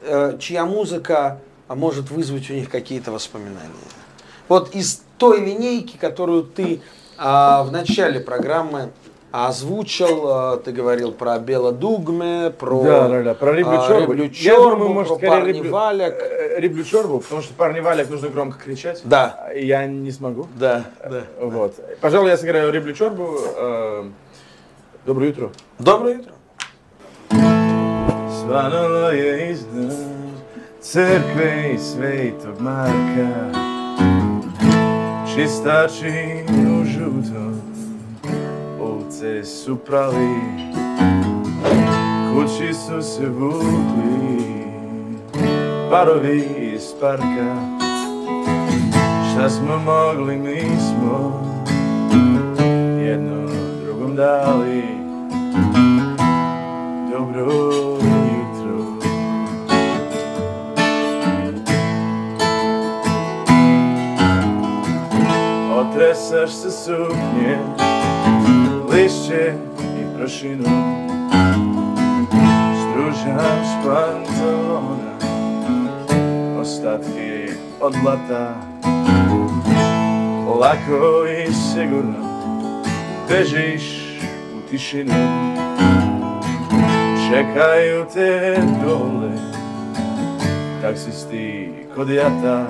э, 0.01 0.37
чья 0.39 0.65
музыка 0.65 1.39
а, 1.67 1.75
может 1.75 2.09
вызвать 2.09 2.49
у 2.49 2.53
них 2.53 2.69
какие-то 2.69 3.11
воспоминания. 3.11 3.69
Вот 4.47 4.73
из 4.73 5.03
той 5.17 5.41
линейки, 5.41 5.97
которую 5.97 6.43
ты 6.43 6.81
а, 7.17 7.63
в 7.63 7.71
начале 7.71 8.19
программы 8.19 8.91
озвучил, 9.31 10.27
а, 10.27 10.57
ты 10.57 10.71
говорил 10.71 11.11
про 11.11 11.37
Бела 11.39 11.71
Дугме, 11.71 12.49
про, 12.49 12.83
Да, 12.83 13.07
да, 13.07 13.23
да, 13.23 13.33
про 13.33 13.53
Риблю 13.53 13.79
а, 13.79 13.87
Чорбу. 13.87 14.13
Думаю, 14.13 14.29
Чорбу, 14.31 14.87
может, 14.89 15.07
про 15.09 15.15
скорее 15.17 15.29
парни 15.31 15.51
Риблю- 15.59 15.69
Валяк. 15.71 16.13
Э, 16.21 16.59
Риблю 16.59 16.83
Чорбу, 16.83 17.19
потому 17.19 17.41
что 17.41 17.53
парни 17.53 17.79
Валяк 17.79 18.09
нужно 18.09 18.29
громко 18.29 18.57
кричать. 18.57 19.01
Да, 19.03 19.45
А 19.47 19.53
Я 19.53 19.85
не 19.85 20.11
смогу. 20.11 20.47
да, 20.55 20.85
да. 21.09 21.23
Вот. 21.41 21.75
Пожалуй, 22.01 22.29
я 22.29 22.37
сыграю 22.37 22.71
Риблю 22.71 22.93
Чорбу. 22.93 23.37
Э, 23.57 24.03
Доброе 25.05 25.29
утро. 25.29 25.49
Доброе 25.79 26.17
утро. 26.19 26.31
Svanulo 28.41 29.09
je 29.11 29.51
iznad 29.51 29.91
crkve 30.81 31.71
i 31.73 31.77
svetog 31.77 32.59
Marka 32.59 33.51
Čistači 35.27 36.43
u 36.49 36.85
žutom 36.85 37.61
ovce 39.19 39.43
su 39.43 39.75
prali 39.75 40.35
Kući 42.33 42.73
su 42.73 43.01
se 43.01 43.29
vukli 43.29 44.39
parovi 45.91 46.71
iz 46.73 46.93
parka. 47.01 47.55
Šta 49.31 49.49
smo 49.49 49.77
mogli 49.77 50.37
mi 50.37 50.61
smo 50.79 51.41
jedno 53.01 53.47
drugom 53.85 54.15
dali. 54.15 54.83
Dobro 57.11 57.41
jutro. 58.31 58.85
Otresaš 65.75 66.51
se 66.51 66.71
suknje 66.71 67.57
сонце 69.29 69.53
і 69.79 70.17
прошину 70.17 70.69
Струджав 72.81 73.65
з 73.65 73.85
панталона 73.85 75.13
остатки 76.61 77.49
од 77.79 77.95
лата 78.03 78.55
Лако 80.47 81.27
і 81.27 81.51
сигурно 81.53 82.15
бежиш 83.29 83.81
у 84.57 84.71
тишину 84.71 85.13
Чекаю 87.29 88.05
те 88.13 88.63
доле, 88.83 89.31
так 90.81 90.97
си 90.97 91.11
sti 91.11 91.69
kod 91.95 92.09
jata 92.09 92.65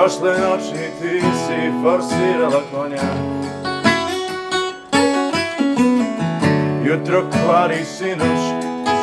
Prošle 0.00 0.30
noći 0.30 0.90
ti 1.00 1.20
si 1.20 1.72
forsirala 1.82 2.60
konja. 2.72 3.02
Jutro 6.84 7.22
kvari 7.30 7.84
sinoć 7.84 8.40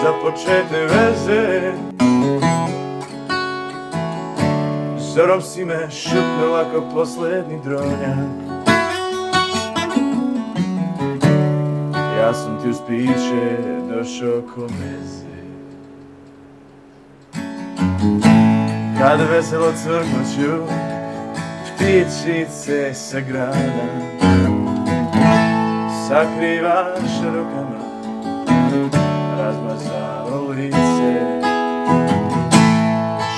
za 0.04 0.14
početne 0.24 0.80
veze. 0.80 1.74
Zorom 5.00 5.42
si 5.42 5.66
me 5.66 5.92
šutnula 5.92 6.64
ko 6.74 6.84
posljednji 6.94 7.60
dronjak 7.64 8.28
Ja 12.18 12.34
sam 12.34 12.62
ti 12.62 12.70
uz 12.70 12.78
piće 12.88 13.58
došao 13.90 14.42
ko 14.56 14.62
meze 14.62 15.27
Kad 19.00 19.20
veselo 19.32 19.74
crknuću 19.84 20.64
ptičice 21.76 22.94
sa 22.94 23.20
grada 23.20 23.86
Sakrivaš 26.08 27.22
rukama 27.24 27.88
razmazano 29.38 30.48
lice 30.50 31.42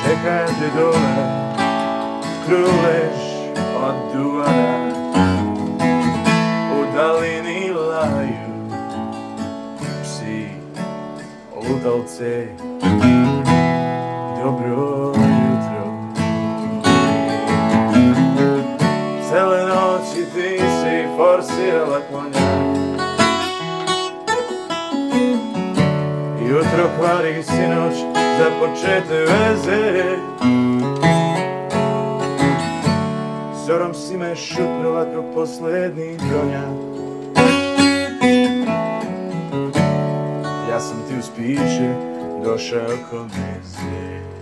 Čekaj 0.04 0.46
te 0.46 0.80
dole 0.80 1.50
kruleš 2.46 3.22
od 3.84 3.96
duvara 4.14 4.92
U 6.80 6.96
dalini 6.96 7.72
laju 7.72 8.70
psi 10.04 10.48
lutalce 11.56 12.48
Dobro 12.82 13.29
forsirala 21.20 22.00
konja. 22.12 22.46
Jutro 26.50 26.90
kvari 27.00 27.44
sinoć 27.44 27.96
za 28.14 28.50
počete 28.60 29.20
veze. 29.20 30.04
Zorom 33.66 33.94
si 33.94 34.18
me 34.18 34.36
šutnula 34.36 35.06
do 35.06 35.24
posljedni 35.36 36.18
dronja 36.18 36.64
Ja 40.70 40.80
sam 40.80 40.98
ti 41.08 41.16
uz 41.20 41.30
piće 41.38 41.94
došao 42.44 42.98
kod 43.12 43.32
zvijek 43.64 44.39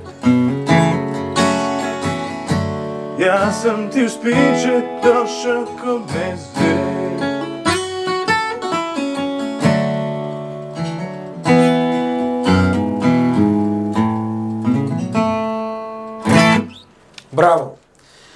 мезе 3.18 3.30
Јас 3.30 3.52
сам 3.64 3.90
ти 3.90 4.06
успише, 4.06 4.84
дошao 5.04 5.66
ко 5.82 6.00
мезе 6.14 6.78
Браво. 17.32 17.78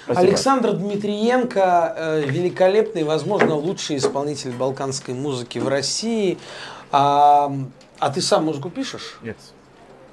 Спасибо. 0.06 0.28
Александр 0.28 0.74
Дмитриенко 0.74 1.94
э, 1.96 2.22
великолепный, 2.26 3.04
возможно, 3.04 3.56
лучший 3.56 3.98
исполнитель 3.98 4.52
балканской 4.52 5.14
музыки 5.14 5.60
в 5.60 5.68
России. 5.68 6.38
А, 6.92 7.52
а 8.00 8.10
ты 8.10 8.22
сам 8.22 8.46
музыку 8.46 8.70
пишешь? 8.70 9.18
Нет. 9.22 9.38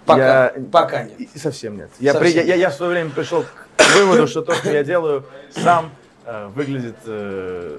Пока, 0.06 0.44
Я- 0.50 0.54
пока 0.70 1.02
нет. 1.04 1.20
И- 1.20 1.38
совсем 1.38 1.76
нет. 1.76 1.90
Я, 1.98 2.12
Совсем 2.12 2.32
при- 2.32 2.38
нет. 2.38 2.46
я- 2.46 2.54
я 2.54 2.70
в 2.70 2.74
свое 2.74 2.92
время 2.92 3.10
пришел 3.10 3.42
к 3.42 3.67
выводу, 3.94 4.26
что 4.26 4.42
то, 4.42 4.54
что 4.54 4.70
я 4.70 4.84
делаю 4.84 5.24
сам, 5.50 5.90
э, 6.24 6.48
выглядит 6.54 6.96
э, 7.06 7.78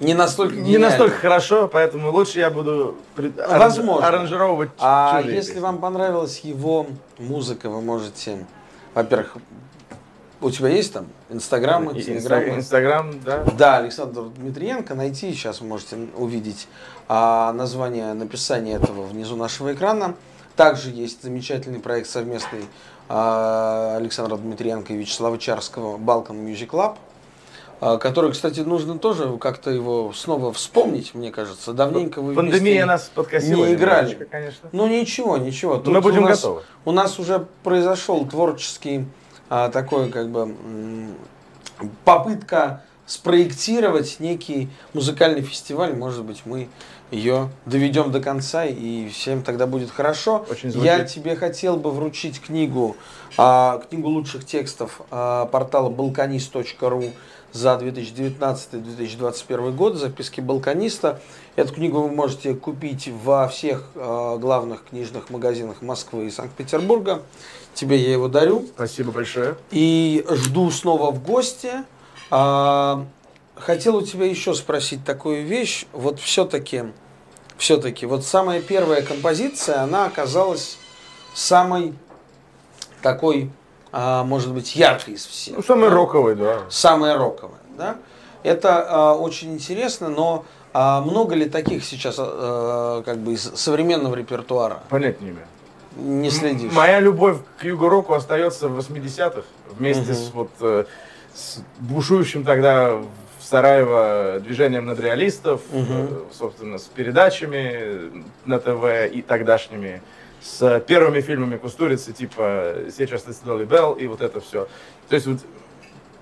Не 0.00 0.14
настолько 0.14 0.54
не 0.56 0.62
гениально. 0.62 0.88
настолько 0.88 1.16
хорошо, 1.16 1.68
поэтому 1.68 2.10
лучше 2.10 2.38
я 2.38 2.50
буду 2.50 2.96
при- 3.14 3.32
Возможно. 3.48 4.06
аранжировать 4.06 4.70
А 4.78 5.18
чужие 5.20 5.36
если 5.36 5.50
песни. 5.52 5.60
вам 5.62 5.78
понравилась 5.78 6.40
его 6.40 6.86
музыка, 7.18 7.68
вы 7.68 7.80
можете, 7.82 8.44
во-первых, 8.94 9.36
у 10.42 10.50
тебя 10.50 10.68
есть 10.70 10.92
там 10.94 11.06
инстаграмы, 11.28 11.92
И- 11.98 12.02
телеграммы? 12.02 12.44
Инста- 12.46 12.56
Инстаграм, 12.58 13.20
да. 13.24 13.44
Да, 13.58 13.76
Александр 13.76 14.22
Дмитриенко, 14.36 14.94
найти, 14.94 15.32
сейчас 15.32 15.60
вы 15.60 15.66
можете 15.66 15.96
увидеть 16.16 16.66
а, 17.12 17.52
название 17.52 18.14
написания 18.14 18.74
этого 18.76 19.02
внизу 19.04 19.36
нашего 19.36 19.74
экрана. 19.74 20.14
Также 20.56 20.90
есть 20.90 21.22
замечательный 21.22 21.80
проект 21.80 22.08
совместный 22.08 22.64
Александра 23.10 24.36
Дмитриенко 24.36 24.92
и 24.92 24.96
Вячеслава 24.96 25.36
Чарского 25.36 25.96
«Балкан 25.96 26.36
Music 26.36 26.68
Club», 26.68 26.96
а, 27.80 27.96
который, 27.96 28.30
кстати, 28.30 28.60
нужно 28.60 28.98
тоже 28.98 29.36
как-то 29.38 29.70
его 29.70 30.12
снова 30.12 30.52
вспомнить, 30.52 31.14
мне 31.14 31.32
кажется. 31.32 31.72
Давненько 31.72 32.20
вы 32.20 32.34
Пандемия 32.34 32.86
нас 32.86 33.10
подкосила. 33.12 33.66
не 33.66 33.74
играли. 33.74 34.14
конечно. 34.30 34.68
Ну 34.72 34.86
ничего, 34.86 35.38
ничего. 35.38 35.78
Тут 35.78 35.92
мы 35.92 36.00
будем 36.00 36.24
у 36.24 36.28
нас, 36.28 36.38
готовы. 36.38 36.62
У 36.84 36.92
нас 36.92 37.18
уже 37.18 37.46
произошел 37.64 38.26
творческий 38.26 39.06
а, 39.48 39.70
такой 39.70 40.10
как 40.10 40.28
бы 40.28 40.54
попытка 42.04 42.82
спроектировать 43.06 44.20
некий 44.20 44.68
музыкальный 44.92 45.42
фестиваль. 45.42 45.94
Может 45.94 46.24
быть, 46.24 46.42
мы 46.44 46.68
ее 47.10 47.50
доведем 47.66 48.12
до 48.12 48.20
конца 48.20 48.64
и 48.64 49.08
всем 49.08 49.42
тогда 49.42 49.66
будет 49.66 49.90
хорошо. 49.90 50.46
Очень 50.48 50.70
Я 50.82 51.04
тебе 51.04 51.36
хотел 51.36 51.76
бы 51.76 51.90
вручить 51.90 52.40
книгу, 52.40 52.96
а, 53.36 53.82
книгу 53.88 54.08
лучших 54.08 54.46
текстов 54.46 55.00
а, 55.10 55.46
портала 55.46 55.90
balkanist.ru 55.90 57.12
за 57.52 57.70
2019-2021 57.70 59.72
год, 59.72 59.96
записки 59.96 60.40
балканиста. 60.40 61.20
Эту 61.56 61.74
книгу 61.74 62.00
вы 62.00 62.10
можете 62.10 62.54
купить 62.54 63.08
во 63.08 63.48
всех 63.48 63.90
а, 63.94 64.38
главных 64.38 64.84
книжных 64.84 65.30
магазинах 65.30 65.82
Москвы 65.82 66.26
и 66.26 66.30
Санкт-Петербурга. 66.30 67.22
Тебе 67.74 67.96
я 67.96 68.12
его 68.12 68.28
дарю. 68.28 68.66
Спасибо 68.74 69.12
большое. 69.12 69.56
И 69.70 70.24
жду 70.28 70.70
снова 70.70 71.10
в 71.10 71.22
гости. 71.22 71.70
А, 72.30 73.04
хотел 73.60 73.96
у 73.96 74.02
тебя 74.02 74.26
еще 74.26 74.54
спросить 74.54 75.04
такую 75.04 75.44
вещь. 75.44 75.86
Вот 75.92 76.18
все-таки, 76.20 76.84
все-таки, 77.56 78.06
вот 78.06 78.24
самая 78.24 78.60
первая 78.60 79.02
композиция, 79.02 79.82
она 79.82 80.06
оказалась 80.06 80.78
самой 81.34 81.94
такой, 83.02 83.50
а, 83.92 84.24
может 84.24 84.52
быть, 84.52 84.76
яркой 84.76 85.14
из 85.14 85.26
всех. 85.26 85.56
Ну, 85.56 85.62
самый 85.62 85.88
Да? 85.90 85.94
роковый, 85.96 86.34
да. 86.36 86.60
Самая 86.70 87.16
роковая, 87.18 87.60
да? 87.76 87.96
Это 88.42 88.84
а, 88.88 89.14
очень 89.14 89.52
интересно, 89.54 90.08
но 90.08 90.44
а, 90.72 91.00
много 91.02 91.34
ли 91.34 91.48
таких 91.48 91.84
сейчас 91.84 92.16
а, 92.18 93.02
как 93.02 93.18
бы 93.18 93.34
из 93.34 93.42
современного 93.54 94.14
репертуара? 94.14 94.80
Понять 94.88 95.20
не 95.20 95.30
имею. 95.30 95.46
Не 95.96 96.30
следишь? 96.30 96.70
М- 96.70 96.74
Моя 96.76 97.00
любовь 97.00 97.38
к 97.58 97.64
юго-року 97.64 98.14
остается 98.14 98.68
в 98.68 98.78
80-х. 98.78 99.42
Вместе 99.72 100.12
Мгм. 100.12 100.14
с, 100.14 100.30
вот, 100.32 100.50
э, 100.60 100.84
с 101.34 101.58
бушующим 101.80 102.44
тогда 102.44 103.00
в 103.50 103.52
Сараево 103.52 104.38
движением 104.38 104.86
надреалистов, 104.86 105.60
Мгм. 105.72 105.84
э, 105.90 106.06
собственно, 106.32 106.78
с 106.78 106.84
передачами 106.84 108.22
на 108.46 108.60
ТВ 108.60 109.12
и 109.12 109.22
тогдашними, 109.22 110.02
с 110.40 110.78
первыми 110.86 111.20
фильмами 111.20 111.56
Кустурицы, 111.56 112.12
типа 112.12 112.74
«Сейчас 112.96 113.22
ты 113.22 113.32
Долли 113.44 113.64
Белл» 113.64 113.94
и 113.94 114.06
вот 114.06 114.20
это 114.20 114.40
все. 114.40 114.68
То 115.08 115.16
есть 115.16 115.26
вот, 115.26 115.38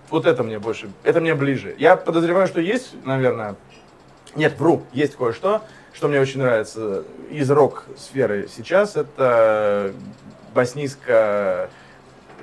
вот 0.09 0.24
это 0.26 0.43
мне 0.43 0.59
больше, 0.59 0.91
это 1.05 1.20
мне 1.20 1.35
ближе. 1.35 1.74
Я 1.79 1.97
подозреваю, 1.97 2.47
что 2.47 2.62
есть, 2.62 2.95
наверное, 3.05 3.57
нет, 4.35 4.59
вру, 4.59 4.83
есть 4.95 5.14
кое-что, 5.14 5.61
что 5.93 6.09
мне 6.09 6.20
очень 6.20 6.41
нравится 6.41 7.05
из 7.31 7.51
рок-сферы 7.51 8.49
сейчас. 8.57 8.97
Это 8.97 9.93
боснийско 10.55 11.68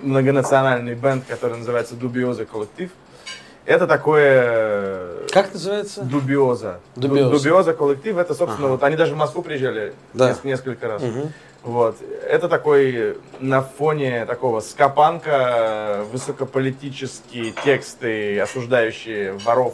многонациональный 0.04 0.94
бенд, 0.94 1.24
который 1.28 1.58
называется 1.58 1.96
Дубиоза 1.96 2.46
Коллектив. 2.46 2.92
Это 3.66 3.88
такое... 3.88 5.28
Как 5.32 5.52
называется? 5.54 6.02
Дубиоза. 6.04 6.80
Дубиоза. 6.96 7.30
Ду- 7.30 7.38
Дубиоза 7.38 7.74
коллектив, 7.74 8.18
это, 8.18 8.34
собственно, 8.36 8.68
Ага. 8.68 8.72
вот 8.74 8.84
они 8.84 8.96
даже 8.96 9.14
в 9.16 9.18
Москву 9.18 9.42
приезжали 9.42 9.94
Да. 10.14 10.30
нес- 10.30 10.44
несколько 10.44 10.88
раз. 10.88 11.02
Мгм. 11.02 11.34
Вот. 11.64 11.98
Это 12.30 12.48
такой 12.48 13.18
на 13.40 13.62
фоне 13.64 14.26
такого 14.28 14.60
скопанка 14.60 16.06
высокополитические 16.12 17.54
тексты, 17.64 18.40
осуждающие 18.40 19.34
воров, 19.34 19.74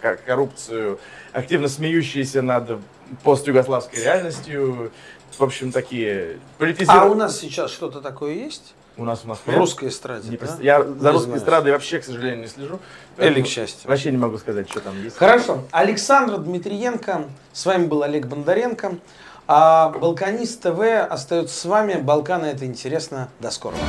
ко- 0.00 0.16
коррупцию, 0.16 1.00
активно 1.32 1.66
смеющиеся 1.68 2.40
над 2.40 2.78
постюгославской 3.24 4.00
реальностью. 4.02 4.92
В 5.36 5.42
общем, 5.42 5.72
такие 5.72 6.38
политизированные. 6.58 7.10
А 7.10 7.12
у 7.12 7.14
нас 7.16 7.38
сейчас 7.38 7.70
что-то 7.72 8.00
такое 8.00 8.34
есть? 8.34 8.74
У 8.98 9.04
нас 9.04 9.20
в 9.20 9.24
Москве. 9.26 9.54
В 9.54 9.58
русской 9.58 9.88
эстраде, 9.88 10.28
Не 10.28 10.36
да? 10.36 10.58
Я 10.60 10.78
Не 10.80 10.98
за 11.00 11.12
русской 11.12 11.26
знаешь. 11.26 11.40
эстрадой 11.42 11.72
вообще, 11.72 12.00
к 12.00 12.04
сожалению, 12.04 12.40
не 12.40 12.46
слежу. 12.48 12.80
Или 13.16 13.42
к 13.42 13.46
счастью. 13.46 13.88
Вообще 13.88 14.10
не 14.10 14.16
могу 14.16 14.38
сказать, 14.38 14.68
что 14.68 14.80
там 14.80 15.00
есть. 15.02 15.16
Хорошо. 15.16 15.62
Александр 15.70 16.38
Дмитриенко, 16.38 17.22
с 17.52 17.64
вами 17.64 17.86
был 17.86 18.02
Олег 18.02 18.26
Бондаренко. 18.26 18.96
А 19.46 19.90
Балканист 19.90 20.60
ТВ 20.62 20.80
остается 21.08 21.58
с 21.58 21.64
вами. 21.64 21.94
Балканы 21.94 22.46
это 22.46 22.66
интересно. 22.66 23.28
До 23.40 23.50
скорого. 23.50 23.80